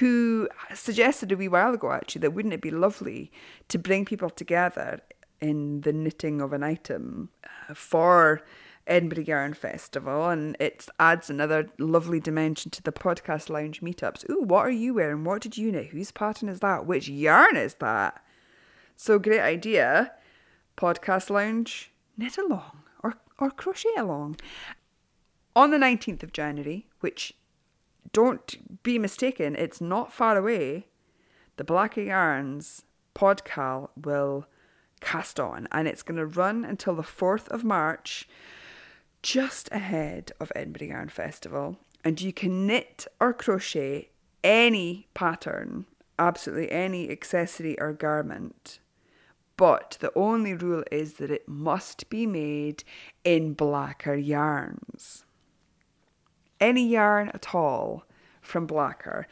who 0.00 0.48
suggested 0.74 1.32
a 1.32 1.36
wee 1.36 1.48
while 1.48 1.74
ago 1.74 1.92
actually 1.92 2.20
that 2.20 2.32
wouldn't 2.32 2.54
it 2.54 2.60
be 2.60 2.70
lovely 2.70 3.32
to 3.68 3.78
bring 3.78 4.04
people 4.04 4.30
together 4.30 5.00
in 5.40 5.80
the 5.80 5.92
knitting 5.92 6.40
of 6.40 6.52
an 6.52 6.62
item 6.62 7.30
uh, 7.44 7.74
for 7.74 8.42
Edinburgh 8.86 9.24
Yarn 9.24 9.54
Festival, 9.54 10.28
and 10.28 10.56
it 10.58 10.86
adds 10.98 11.30
another 11.30 11.68
lovely 11.78 12.20
dimension 12.20 12.70
to 12.72 12.82
the 12.82 12.92
podcast 12.92 13.48
lounge 13.48 13.80
meetups. 13.80 14.28
Ooh, 14.30 14.42
what 14.42 14.66
are 14.66 14.70
you 14.70 14.94
wearing? 14.94 15.24
What 15.24 15.42
did 15.42 15.56
you 15.56 15.70
knit? 15.70 15.88
Whose 15.88 16.10
pattern 16.10 16.48
is 16.48 16.60
that? 16.60 16.86
Which 16.86 17.08
yarn 17.08 17.56
is 17.56 17.74
that? 17.74 18.22
So 18.96 19.18
great 19.18 19.40
idea. 19.40 20.12
Podcast 20.76 21.30
lounge, 21.30 21.92
knit 22.16 22.38
along, 22.38 22.82
or 23.02 23.14
or 23.38 23.50
crochet 23.50 23.94
along. 23.96 24.36
On 25.54 25.70
the 25.70 25.76
19th 25.76 26.22
of 26.22 26.32
January, 26.32 26.86
which 27.00 27.34
don't 28.12 28.82
be 28.82 28.98
mistaken, 28.98 29.54
it's 29.56 29.80
not 29.80 30.12
far 30.12 30.36
away, 30.36 30.86
the 31.56 31.64
Blacker 31.64 32.00
Yarns 32.00 32.84
podcal 33.14 33.90
will 33.96 34.46
cast 35.00 35.38
on 35.38 35.68
and 35.72 35.86
it's 35.88 36.02
going 36.02 36.16
to 36.16 36.24
run 36.24 36.64
until 36.64 36.94
the 36.94 37.02
4th 37.02 37.48
of 37.48 37.64
March, 37.64 38.28
just 39.22 39.68
ahead 39.70 40.32
of 40.40 40.52
Edinburgh 40.54 40.88
Yarn 40.88 41.08
Festival. 41.08 41.78
And 42.04 42.20
you 42.20 42.32
can 42.32 42.66
knit 42.66 43.06
or 43.20 43.32
crochet 43.32 44.10
any 44.42 45.06
pattern, 45.14 45.86
absolutely 46.18 46.70
any 46.72 47.10
accessory 47.10 47.80
or 47.80 47.92
garment. 47.92 48.80
But 49.56 49.98
the 50.00 50.12
only 50.16 50.54
rule 50.54 50.82
is 50.90 51.14
that 51.14 51.30
it 51.30 51.48
must 51.48 52.10
be 52.10 52.26
made 52.26 52.82
in 53.22 53.54
blacker 53.54 54.14
yarns. 54.14 55.24
Any 56.58 56.86
yarn 56.88 57.28
at 57.28 57.54
all 57.54 58.04
from 58.40 58.66
blacker. 58.66 59.28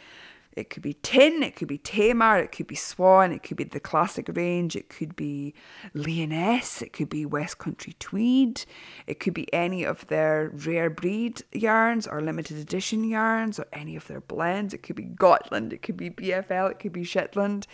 It 0.60 0.68
could 0.68 0.82
be 0.82 0.92
tin, 1.02 1.42
it 1.42 1.56
could 1.56 1.68
be 1.68 1.78
Tamar, 1.78 2.38
it 2.38 2.52
could 2.52 2.66
be 2.66 2.74
Swan, 2.74 3.32
it 3.32 3.42
could 3.42 3.56
be 3.56 3.64
the 3.64 3.80
classic 3.80 4.28
range, 4.34 4.76
it 4.76 4.90
could 4.90 5.16
be 5.16 5.54
Lyonesse, 5.94 6.82
it 6.82 6.92
could 6.92 7.08
be 7.08 7.24
West 7.24 7.56
Country 7.56 7.94
Tweed, 7.98 8.66
it 9.06 9.20
could 9.20 9.32
be 9.32 9.52
any 9.54 9.84
of 9.84 10.06
their 10.08 10.50
rare 10.52 10.90
breed 10.90 11.42
yarns 11.52 12.06
or 12.06 12.20
limited 12.20 12.58
edition 12.58 13.04
yarns 13.04 13.58
or 13.58 13.66
any 13.72 13.96
of 13.96 14.06
their 14.06 14.20
blends. 14.20 14.74
It 14.74 14.82
could 14.82 14.96
be 14.96 15.04
Gotland, 15.04 15.72
it 15.72 15.80
could 15.80 15.96
be 15.96 16.10
BFL, 16.10 16.72
it 16.72 16.78
could 16.78 16.92
be 16.92 17.04
Shetland, 17.04 17.66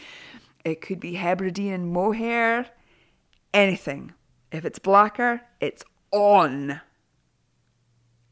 it 0.64 0.80
could 0.80 1.00
be 1.00 1.14
Hebridean 1.14 1.92
mohair, 1.92 2.68
anything. 3.52 4.14
If 4.52 4.64
it's 4.64 4.78
blacker, 4.78 5.40
it's 5.60 5.82
on. 6.12 6.80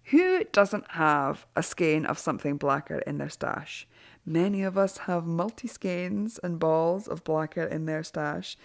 Who 0.05 0.45
doesn't 0.45 0.93
have 0.93 1.45
a 1.57 1.63
skein 1.63 2.07
of 2.07 2.21
something 2.21 2.57
blacker 2.57 2.99
in 2.99 3.19
their 3.19 3.29
stash? 3.29 3.89
Many 4.27 4.63
of 4.63 4.79
us 4.79 4.99
have 4.99 5.27
multi 5.27 5.69
skeins 5.69 6.39
and 6.43 6.59
balls 6.59 7.07
of 7.07 7.25
blacker 7.25 7.65
in 7.65 7.87
their 7.87 8.03
stash. 8.03 8.57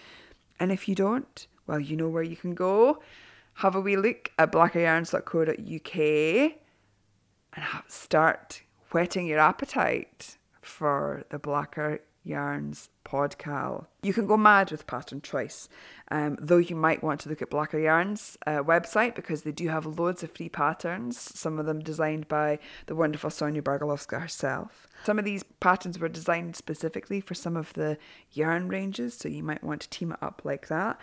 And 0.58 0.72
if 0.72 0.88
you 0.88 0.94
don't, 0.94 1.46
well, 1.66 1.80
you 1.80 1.96
know 1.96 2.08
where 2.08 2.22
you 2.22 2.36
can 2.36 2.54
go. 2.54 3.02
Have 3.54 3.74
a 3.74 3.80
wee 3.80 3.96
look 3.96 4.32
at 4.38 4.52
blackeryarns.co.uk 4.52 5.96
and 7.52 7.64
have, 7.64 7.84
start 7.88 8.62
whetting 8.90 9.26
your 9.26 9.38
appetite 9.38 10.38
for 10.62 11.24
the 11.30 11.38
blacker 11.38 12.00
Yarns 12.30 12.88
Podcal. 13.04 13.86
You 14.02 14.12
can 14.12 14.26
go 14.26 14.36
mad 14.36 14.70
with 14.70 14.86
pattern 14.86 15.20
choice, 15.20 15.68
um, 16.10 16.38
though 16.40 16.58
you 16.58 16.76
might 16.76 17.02
want 17.02 17.20
to 17.20 17.28
look 17.28 17.42
at 17.42 17.50
Blacker 17.50 17.78
Yarns 17.78 18.38
uh, 18.46 18.62
website 18.62 19.14
because 19.14 19.42
they 19.42 19.52
do 19.52 19.68
have 19.68 19.84
loads 19.84 20.22
of 20.22 20.30
free 20.30 20.48
patterns, 20.48 21.18
some 21.18 21.58
of 21.58 21.66
them 21.66 21.80
designed 21.80 22.28
by 22.28 22.58
the 22.86 22.94
wonderful 22.94 23.30
Sonja 23.30 23.60
Bargielowska 23.60 24.20
herself. 24.20 24.86
Some 25.04 25.18
of 25.18 25.24
these 25.24 25.42
patterns 25.42 25.98
were 25.98 26.08
designed 26.08 26.56
specifically 26.56 27.20
for 27.20 27.34
some 27.34 27.56
of 27.56 27.72
the 27.72 27.98
yarn 28.32 28.68
ranges, 28.68 29.14
so 29.14 29.28
you 29.28 29.42
might 29.42 29.64
want 29.64 29.80
to 29.82 29.90
team 29.90 30.12
it 30.12 30.18
up 30.22 30.42
like 30.44 30.68
that. 30.68 30.98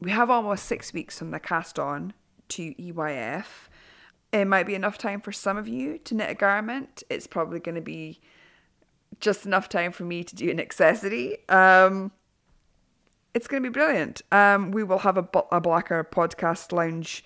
We 0.00 0.10
have 0.10 0.30
almost 0.30 0.64
six 0.64 0.92
weeks 0.92 1.18
from 1.18 1.30
the 1.30 1.40
cast 1.40 1.78
on 1.78 2.14
to 2.50 2.74
EYF. 2.74 3.68
It 4.32 4.46
might 4.46 4.66
be 4.66 4.74
enough 4.74 4.96
time 4.96 5.20
for 5.20 5.32
some 5.32 5.56
of 5.56 5.68
you 5.68 5.98
to 5.98 6.14
knit 6.14 6.30
a 6.30 6.34
garment. 6.34 7.02
It's 7.10 7.26
probably 7.26 7.60
going 7.60 7.74
to 7.74 7.80
be 7.80 8.20
just 9.18 9.44
enough 9.44 9.68
time 9.68 9.92
for 9.92 10.04
me 10.04 10.22
to 10.24 10.36
do 10.36 10.50
an 10.50 10.60
accessory. 10.60 11.38
Um, 11.48 12.12
it's 13.34 13.46
going 13.46 13.62
to 13.62 13.68
be 13.68 13.72
brilliant. 13.72 14.22
Um, 14.32 14.70
we 14.70 14.82
will 14.82 15.00
have 15.00 15.16
a, 15.16 15.28
a 15.52 15.60
Blacker 15.60 16.04
podcast 16.04 16.72
lounge 16.72 17.24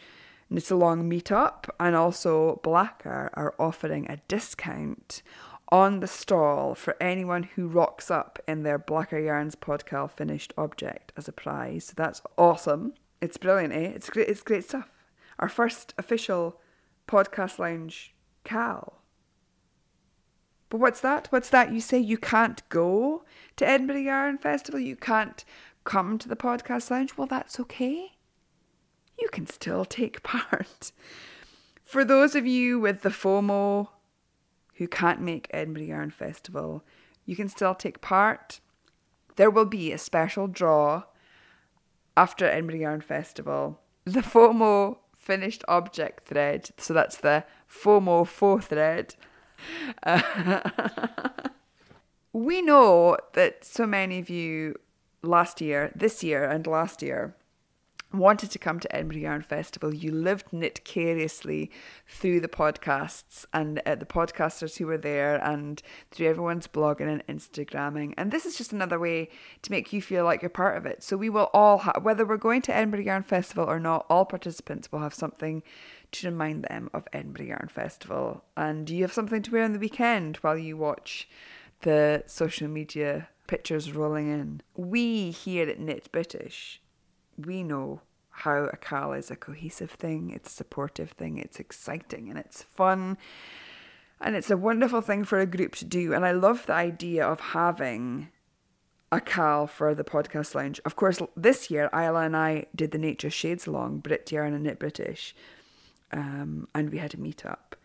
knit 0.50 0.70
along 0.70 1.08
meetup, 1.08 1.68
and 1.80 1.96
also 1.96 2.60
Blacker 2.62 3.30
are 3.34 3.54
offering 3.58 4.06
a 4.10 4.18
discount 4.28 5.22
on 5.70 6.00
the 6.00 6.06
stall 6.06 6.74
for 6.74 6.96
anyone 7.00 7.42
who 7.42 7.66
rocks 7.66 8.10
up 8.10 8.38
in 8.46 8.62
their 8.62 8.78
Blacker 8.78 9.18
Yarns 9.18 9.56
podcast 9.56 10.12
finished 10.12 10.52
object 10.56 11.12
as 11.16 11.26
a 11.26 11.32
prize. 11.32 11.86
So 11.86 11.94
that's 11.96 12.22
awesome. 12.36 12.94
It's 13.20 13.38
brilliant, 13.38 13.72
eh? 13.72 13.92
It's 13.94 14.10
great. 14.10 14.28
It's 14.28 14.42
great 14.42 14.64
stuff. 14.64 14.90
Our 15.38 15.48
first 15.48 15.94
official 15.98 16.60
podcast 17.08 17.58
lounge 17.58 18.14
Cal. 18.44 19.03
But 20.74 20.80
what's 20.80 21.02
that? 21.02 21.28
What's 21.30 21.50
that? 21.50 21.72
You 21.72 21.80
say 21.80 22.00
you 22.00 22.18
can't 22.18 22.68
go 22.68 23.22
to 23.54 23.64
Edinburgh 23.64 23.98
Yarn 23.98 24.38
Festival? 24.38 24.80
You 24.80 24.96
can't 24.96 25.44
come 25.84 26.18
to 26.18 26.28
the 26.28 26.34
podcast 26.34 26.90
lounge? 26.90 27.16
Well, 27.16 27.28
that's 27.28 27.60
okay. 27.60 28.16
You 29.16 29.28
can 29.30 29.46
still 29.46 29.84
take 29.84 30.22
part. 30.24 30.90
For 31.84 32.04
those 32.04 32.34
of 32.34 32.44
you 32.44 32.80
with 32.80 33.02
the 33.02 33.10
FOMO 33.10 33.86
who 34.74 34.88
can't 34.88 35.20
make 35.20 35.46
Edinburgh 35.52 35.84
Yarn 35.84 36.10
Festival, 36.10 36.82
you 37.24 37.36
can 37.36 37.48
still 37.48 37.76
take 37.76 38.00
part. 38.00 38.58
There 39.36 39.50
will 39.50 39.66
be 39.66 39.92
a 39.92 39.96
special 39.96 40.48
draw 40.48 41.04
after 42.16 42.46
Edinburgh 42.46 42.78
Yarn 42.78 43.00
Festival. 43.00 43.78
The 44.06 44.22
FOMO 44.22 44.96
finished 45.16 45.62
object 45.68 46.26
thread, 46.26 46.70
so 46.78 46.92
that's 46.92 47.18
the 47.18 47.44
FOMO 47.70 48.26
faux 48.26 48.66
thread 48.66 49.14
we 52.32 52.62
know 52.62 53.16
that 53.34 53.64
so 53.64 53.86
many 53.86 54.18
of 54.18 54.28
you 54.28 54.76
last 55.22 55.60
year, 55.60 55.92
this 55.94 56.22
year, 56.22 56.44
and 56.44 56.66
last 56.66 57.02
year 57.02 57.34
wanted 58.18 58.50
to 58.50 58.58
come 58.58 58.80
to 58.80 58.94
Edinburgh 58.94 59.18
Yarn 59.18 59.42
Festival. 59.42 59.92
You 59.92 60.12
lived 60.12 60.46
vicariously 60.52 61.70
through 62.06 62.40
the 62.40 62.48
podcasts 62.48 63.44
and 63.52 63.82
uh, 63.84 63.96
the 63.96 64.06
podcasters 64.06 64.76
who 64.76 64.86
were 64.86 64.98
there 64.98 65.36
and 65.36 65.82
through 66.10 66.28
everyone's 66.28 66.66
blogging 66.66 67.08
and 67.08 67.26
Instagramming. 67.26 68.14
And 68.16 68.30
this 68.30 68.46
is 68.46 68.56
just 68.56 68.72
another 68.72 68.98
way 68.98 69.28
to 69.62 69.70
make 69.70 69.92
you 69.92 70.00
feel 70.00 70.24
like 70.24 70.42
you're 70.42 70.48
part 70.48 70.76
of 70.76 70.86
it. 70.86 71.02
So 71.02 71.16
we 71.16 71.30
will 71.30 71.50
all 71.52 71.78
have, 71.78 72.00
whether 72.02 72.24
we're 72.24 72.36
going 72.36 72.62
to 72.62 72.74
Edinburgh 72.74 73.00
Yarn 73.00 73.22
Festival 73.22 73.64
or 73.64 73.80
not, 73.80 74.06
all 74.08 74.24
participants 74.24 74.90
will 74.90 75.00
have 75.00 75.14
something 75.14 75.62
to 76.14 76.30
remind 76.30 76.64
them 76.64 76.90
of 76.94 77.06
Edinburgh 77.12 77.46
Yarn 77.46 77.68
Festival. 77.70 78.44
And 78.56 78.88
you 78.88 79.02
have 79.02 79.12
something 79.12 79.42
to 79.42 79.50
wear 79.50 79.64
on 79.64 79.72
the 79.72 79.78
weekend 79.78 80.36
while 80.38 80.56
you 80.56 80.76
watch 80.76 81.28
the 81.82 82.24
social 82.26 82.68
media 82.68 83.28
pictures 83.46 83.92
rolling 83.92 84.28
in. 84.28 84.62
We 84.76 85.30
here 85.30 85.68
at 85.68 85.78
Knit 85.78 86.10
British, 86.12 86.80
we 87.36 87.62
know 87.62 88.00
how 88.30 88.64
a 88.64 88.76
cal 88.76 89.12
is 89.12 89.30
a 89.30 89.36
cohesive 89.36 89.90
thing, 89.90 90.30
it's 90.30 90.50
a 90.50 90.54
supportive 90.54 91.10
thing, 91.10 91.38
it's 91.38 91.60
exciting 91.60 92.28
and 92.28 92.38
it's 92.38 92.62
fun. 92.62 93.16
And 94.20 94.34
it's 94.34 94.50
a 94.50 94.56
wonderful 94.56 95.00
thing 95.00 95.24
for 95.24 95.40
a 95.40 95.46
group 95.46 95.74
to 95.76 95.84
do. 95.84 96.14
And 96.14 96.24
I 96.24 96.32
love 96.32 96.66
the 96.66 96.72
idea 96.72 97.26
of 97.26 97.40
having 97.40 98.28
a 99.12 99.20
cal 99.20 99.66
for 99.66 99.94
the 99.94 100.04
podcast 100.04 100.54
lounge. 100.54 100.80
Of 100.84 100.96
course, 100.96 101.20
this 101.36 101.70
year, 101.70 101.90
Isla 101.92 102.22
and 102.22 102.36
I 102.36 102.66
did 102.74 102.92
the 102.92 102.98
Nature 102.98 103.30
Shades 103.30 103.66
along, 103.66 103.98
Brit 103.98 104.30
Yarn 104.32 104.54
and 104.54 104.64
Knit 104.64 104.78
British 104.78 105.34
um, 106.14 106.68
and 106.74 106.90
we 106.90 106.98
had 106.98 107.12
a 107.14 107.18
meet 107.18 107.44
up. 107.44 107.76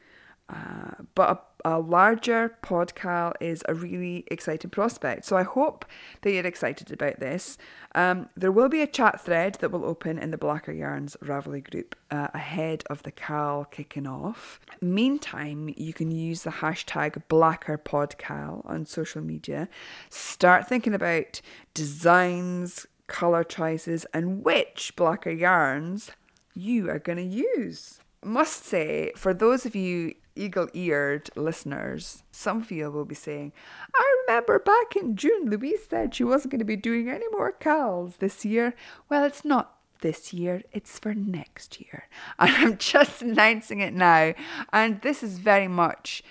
Uh, 0.50 1.04
but 1.14 1.54
a, 1.64 1.76
a, 1.76 1.80
larger 1.80 2.58
podcal 2.64 3.34
is 3.40 3.62
a 3.68 3.76
really 3.76 4.24
exciting 4.32 4.72
prospect. 4.72 5.26
So 5.26 5.38
I 5.38 5.44
hope 5.44 5.86
that 6.22 6.32
you're 6.32 6.46
excited 6.46 6.92
about 6.92 7.20
this. 7.20 7.60
Um, 7.94 8.30
there 8.36 8.52
will 8.52 8.70
be 8.70 8.82
a 8.82 8.88
chat 8.88 9.22
thread 9.22 9.58
that 9.62 9.70
will 9.70 9.86
open 9.86 10.18
in 10.18 10.32
the 10.32 10.40
Blacker 10.40 10.72
Yarns 10.72 11.16
Ravelry 11.24 11.70
group 11.70 11.96
uh, 12.10 12.30
ahead 12.34 12.84
of 12.90 13.04
the 13.04 13.12
cal 13.12 13.66
kicking 13.66 14.08
off. 14.08 14.60
Meantime, 14.82 15.72
you 15.78 15.94
can 15.94 16.10
use 16.10 16.42
the 16.42 16.50
hashtag 16.50 17.22
BlackerPodcal 17.30 18.68
on 18.68 18.88
social 18.88 19.22
media. 19.22 19.70
Start 20.10 20.68
thinking 20.68 20.96
about 20.96 21.42
designs, 21.76 22.88
colour 23.06 23.44
choices, 23.44 24.06
and 24.16 24.44
which 24.44 24.94
Blacker 24.96 25.30
Yarns 25.30 26.10
you 26.56 26.90
are 26.90 27.00
going 27.00 27.18
to 27.18 27.24
use 27.24 27.99
must 28.24 28.66
say, 28.66 29.12
for 29.16 29.34
those 29.34 29.66
of 29.66 29.76
you 29.76 30.16
eagle 30.36 30.70
eared 30.74 31.30
listeners, 31.36 32.24
some 32.32 32.62
of 32.62 32.72
you 32.72 32.90
will 32.90 33.06
be 33.06 33.16
saying, 33.16 33.52
I 33.96 34.24
remember 34.28 34.60
back 34.60 34.96
in 34.96 35.16
June, 35.16 35.50
Louise 35.50 35.88
said 35.90 36.16
she 36.16 36.24
wasn't 36.24 36.52
going 36.52 36.60
to 36.60 36.66
be 36.66 36.76
doing 36.76 37.10
any 37.10 37.28
more 37.32 37.52
cals 37.52 38.18
this 38.18 38.46
year. 38.46 38.74
Well, 39.10 39.24
it's 39.24 39.44
not 39.44 39.76
this 40.02 40.34
year, 40.34 40.64
it's 40.72 40.98
for 40.98 41.14
next 41.14 41.82
year. 41.82 42.08
And 42.40 42.56
I'm 42.56 42.78
just 42.78 43.22
announcing 43.22 43.82
it 43.82 43.94
now. 43.94 44.34
And 44.72 45.02
this 45.02 45.24
is 45.24 45.40
very 45.40 45.68
much 45.68 46.24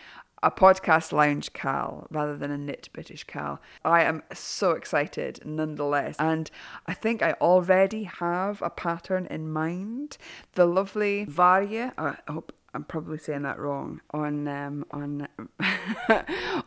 a 0.42 0.50
podcast 0.50 1.12
lounge 1.12 1.52
cal 1.52 2.06
rather 2.10 2.36
than 2.36 2.50
a 2.50 2.58
knit 2.58 2.88
British 2.92 3.24
cal. 3.24 3.60
I 3.84 4.02
am 4.02 4.22
so 4.32 4.72
excited 4.72 5.40
nonetheless. 5.44 6.16
And 6.18 6.50
I 6.86 6.94
think 6.94 7.22
I 7.22 7.32
already 7.40 8.04
have 8.04 8.62
a 8.62 8.70
pattern 8.70 9.26
in 9.26 9.50
mind. 9.50 10.18
The 10.52 10.66
lovely 10.66 11.24
Varia, 11.24 11.92
uh, 11.98 12.14
I 12.26 12.32
hope 12.32 12.52
I'm 12.74 12.84
probably 12.84 13.18
saying 13.18 13.42
that 13.42 13.58
wrong 13.58 14.00
on 14.12 14.46
um, 14.46 14.84
on 14.90 15.26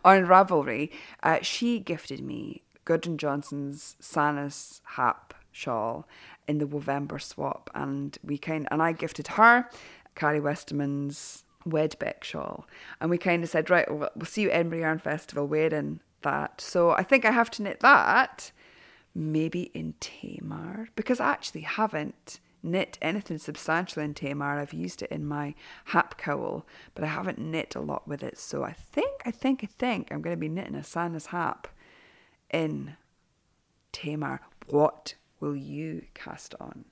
on 0.04 0.26
Ravelry. 0.26 0.90
Uh, 1.22 1.40
she 1.42 1.80
gifted 1.80 2.22
me 2.22 2.64
Gudrun 2.86 3.18
Johnston's 3.18 3.96
Sanus 4.02 4.82
Hap 4.84 5.34
shawl 5.52 6.08
in 6.48 6.58
the 6.58 6.66
November 6.66 7.20
swap, 7.20 7.70
and 7.76 8.18
we 8.24 8.38
kind 8.38 8.68
and 8.72 8.82
I 8.82 8.94
gifted 8.94 9.28
her 9.28 9.70
Karie 10.16 10.42
Westermann's 10.42 11.44
Wedbeck 11.66 12.24
shawl, 12.24 12.66
and 13.00 13.10
we 13.10 13.18
kind 13.18 13.44
of 13.44 13.50
said, 13.50 13.70
right, 13.70 13.90
we'll, 13.90 14.10
we'll 14.16 14.26
see 14.26 14.44
you 14.44 14.50
at 14.50 14.56
Edinburgh 14.56 14.80
Yarn 14.80 15.00
Festival 15.00 15.48
wearing 15.48 16.00
that. 16.22 16.62
So 16.62 16.92
I 16.92 17.04
think 17.04 17.26
I 17.26 17.32
have 17.32 17.52
to 17.52 17.64
knit 17.64 17.80
that, 17.82 18.52
maybe 19.14 19.72
in 19.74 19.96
Tamar, 20.00 20.88
because 20.96 21.20
I 21.20 21.32
actually 21.32 21.62
haven't 21.62 22.40
knit 22.64 22.98
anything 23.02 23.38
substantial 23.38 24.04
in 24.04 24.14
Tamar. 24.14 24.60
I've 24.60 24.74
used 24.74 25.02
it 25.02 25.12
in 25.12 25.26
my 25.26 25.56
hap 25.86 26.18
cowl, 26.18 26.66
but 26.94 27.04
I 27.04 27.08
haven't 27.08 27.40
knit 27.40 27.76
a 27.76 27.80
lot 27.82 28.08
with 28.08 28.24
it. 28.24 28.38
So 28.38 28.64
I 28.64 28.72
think, 28.72 29.22
I 29.26 29.32
think, 29.32 29.64
I 29.64 29.68
think 29.68 30.12
I'm 30.12 30.22
going 30.22 30.36
to 30.36 30.40
be 30.40 30.50
knitting 30.50 30.76
a 30.76 30.84
Santa's 30.84 31.28
hap 31.28 31.68
in 32.52 32.96
Tamar. 33.92 34.42
What 34.68 35.16
will 35.40 35.56
you 35.56 36.04
cast 36.14 36.54
on? 36.60 36.86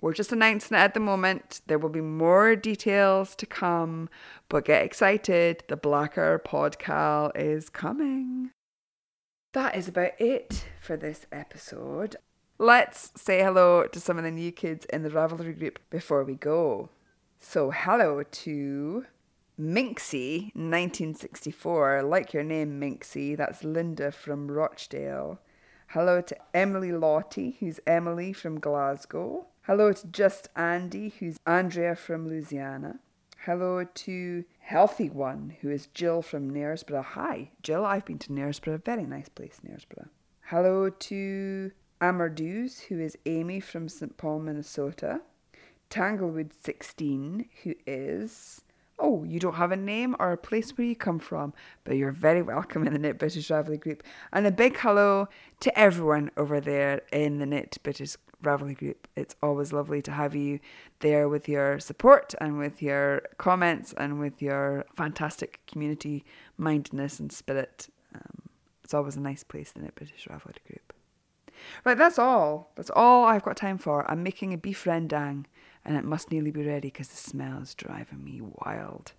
We're 0.00 0.12
just 0.12 0.32
announcing 0.32 0.76
it 0.76 0.80
at 0.80 0.94
the 0.94 1.00
moment. 1.00 1.62
There 1.66 1.78
will 1.78 1.88
be 1.88 2.02
more 2.02 2.54
details 2.54 3.34
to 3.36 3.46
come, 3.46 4.08
but 4.48 4.66
get 4.66 4.84
excited. 4.84 5.64
The 5.68 5.76
Blacker 5.76 6.40
Podcal 6.44 7.32
is 7.34 7.70
coming. 7.70 8.50
That 9.54 9.74
is 9.74 9.88
about 9.88 10.20
it 10.20 10.66
for 10.80 10.98
this 10.98 11.26
episode. 11.32 12.16
Let's 12.58 13.10
say 13.16 13.42
hello 13.42 13.86
to 13.86 14.00
some 14.00 14.18
of 14.18 14.24
the 14.24 14.30
new 14.30 14.52
kids 14.52 14.84
in 14.86 15.02
the 15.02 15.10
Ravelry 15.10 15.58
group 15.58 15.78
before 15.88 16.24
we 16.24 16.34
go. 16.34 16.90
So, 17.38 17.70
hello 17.70 18.22
to 18.22 19.06
Minxie 19.58 20.54
1964. 20.54 22.02
Like 22.02 22.34
your 22.34 22.42
name, 22.42 22.78
Minxie. 22.78 23.36
That's 23.36 23.64
Linda 23.64 24.12
from 24.12 24.50
Rochdale. 24.50 25.38
Hello 25.88 26.20
to 26.20 26.36
Emily 26.52 26.92
Lottie, 26.92 27.56
who's 27.60 27.80
Emily 27.86 28.32
from 28.32 28.60
Glasgow. 28.60 29.46
Hello 29.66 29.92
to 29.92 30.06
Just 30.06 30.48
Andy, 30.54 31.12
who's 31.18 31.40
Andrea 31.44 31.96
from 31.96 32.28
Louisiana. 32.28 33.00
Hello 33.46 33.82
to 33.82 34.44
Healthy 34.60 35.10
One, 35.10 35.56
who 35.60 35.70
is 35.70 35.88
Jill 35.88 36.22
from 36.22 36.52
Knaresborough. 36.52 37.02
Hi, 37.02 37.50
Jill. 37.64 37.84
I've 37.84 38.04
been 38.04 38.20
to 38.20 38.28
Knaresborough. 38.28 38.84
Very 38.84 39.02
nice 39.02 39.28
place, 39.28 39.58
Knaresborough. 39.66 40.06
Hello 40.42 40.88
to 40.88 41.72
Amardews, 42.00 42.82
who 42.82 43.00
is 43.00 43.18
Amy 43.26 43.58
from 43.58 43.88
St. 43.88 44.16
Paul, 44.16 44.38
Minnesota. 44.38 45.22
Tanglewood 45.90 46.52
16, 46.62 47.46
who 47.64 47.74
is 47.88 48.62
Oh, 48.98 49.24
you 49.24 49.38
don't 49.38 49.56
have 49.56 49.72
a 49.72 49.76
name 49.76 50.16
or 50.18 50.32
a 50.32 50.38
place 50.38 50.70
where 50.70 50.86
you 50.86 50.96
come 50.96 51.18
from, 51.18 51.52
but 51.84 51.96
you're 51.96 52.12
very 52.12 52.40
welcome 52.40 52.86
in 52.86 52.94
the 52.94 52.98
Knit 52.98 53.18
British 53.18 53.48
Ravelry 53.48 53.78
group. 53.78 54.02
And 54.32 54.46
a 54.46 54.50
big 54.50 54.78
hello 54.78 55.28
to 55.60 55.78
everyone 55.78 56.30
over 56.36 56.60
there 56.60 57.02
in 57.12 57.38
the 57.38 57.46
Knit 57.46 57.76
British 57.82 58.16
Ravelry 58.42 58.76
group. 58.76 59.08
It's 59.16 59.34
always 59.42 59.72
lovely 59.72 60.02
to 60.02 60.12
have 60.12 60.34
you 60.34 60.60
there 61.00 61.28
with 61.28 61.48
your 61.48 61.78
support 61.80 62.34
and 62.40 62.58
with 62.58 62.82
your 62.82 63.22
comments 63.38 63.94
and 63.96 64.18
with 64.18 64.40
your 64.40 64.84
fantastic 64.96 65.60
community 65.66 66.24
mindedness 66.56 67.18
and 67.20 67.32
spirit. 67.32 67.88
Um, 68.14 68.42
it's 68.84 68.94
always 68.94 69.16
a 69.16 69.20
nice 69.20 69.42
place, 69.42 69.72
the 69.72 69.80
Knit 69.80 69.94
British 69.94 70.26
Ravelry 70.26 70.62
group. 70.66 70.92
Right, 71.84 71.96
that's 71.96 72.18
all. 72.18 72.70
That's 72.76 72.90
all 72.90 73.24
I've 73.24 73.42
got 73.42 73.56
time 73.56 73.78
for. 73.78 74.08
I'm 74.10 74.22
making 74.22 74.52
a 74.52 74.58
beef 74.58 74.84
rendang 74.84 75.46
and 75.84 75.96
it 75.96 76.04
must 76.04 76.30
nearly 76.30 76.50
be 76.50 76.66
ready 76.66 76.88
because 76.88 77.08
the 77.08 77.16
smell 77.16 77.62
is 77.62 77.74
driving 77.74 78.24
me 78.24 78.40
wild. 78.42 79.12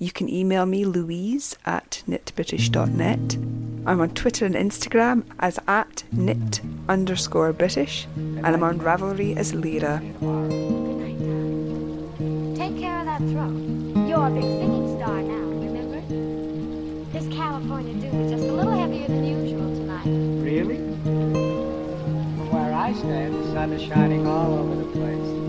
you 0.00 0.10
can 0.10 0.30
email 0.30 0.64
me 0.64 0.86
louise 0.86 1.58
at 1.66 2.02
knitbritish.net. 2.08 3.69
I'm 3.86 4.00
on 4.00 4.10
Twitter 4.10 4.44
and 4.44 4.54
Instagram 4.54 5.24
as 5.38 5.58
at 5.66 6.04
knit 6.12 6.60
underscore 6.88 7.52
British, 7.54 8.06
and 8.16 8.46
I'm 8.46 8.62
on 8.62 8.78
Ravelry 8.78 9.36
as 9.36 9.54
Lyra. 9.54 10.00
Take 12.56 12.78
care 12.78 12.98
of 13.00 13.06
that 13.06 13.20
throat. 13.30 13.56
You're 14.06 14.26
a 14.26 14.30
big 14.30 14.42
singing 14.42 14.98
star 14.98 15.22
now, 15.22 15.46
remember? 15.64 16.00
This 17.12 17.26
California 17.34 17.94
dew 17.94 18.18
is 18.18 18.30
just 18.32 18.44
a 18.44 18.52
little 18.52 18.78
heavier 18.78 19.06
than 19.08 19.24
usual 19.24 19.74
tonight. 19.74 20.06
Really? 20.44 20.76
From 21.02 22.50
where 22.52 22.74
I 22.74 22.92
stand, 22.92 23.34
the 23.34 23.52
sun 23.52 23.72
is 23.72 23.82
shining 23.82 24.26
all 24.26 24.58
over 24.58 24.74
the 24.76 24.90
place. 24.92 25.39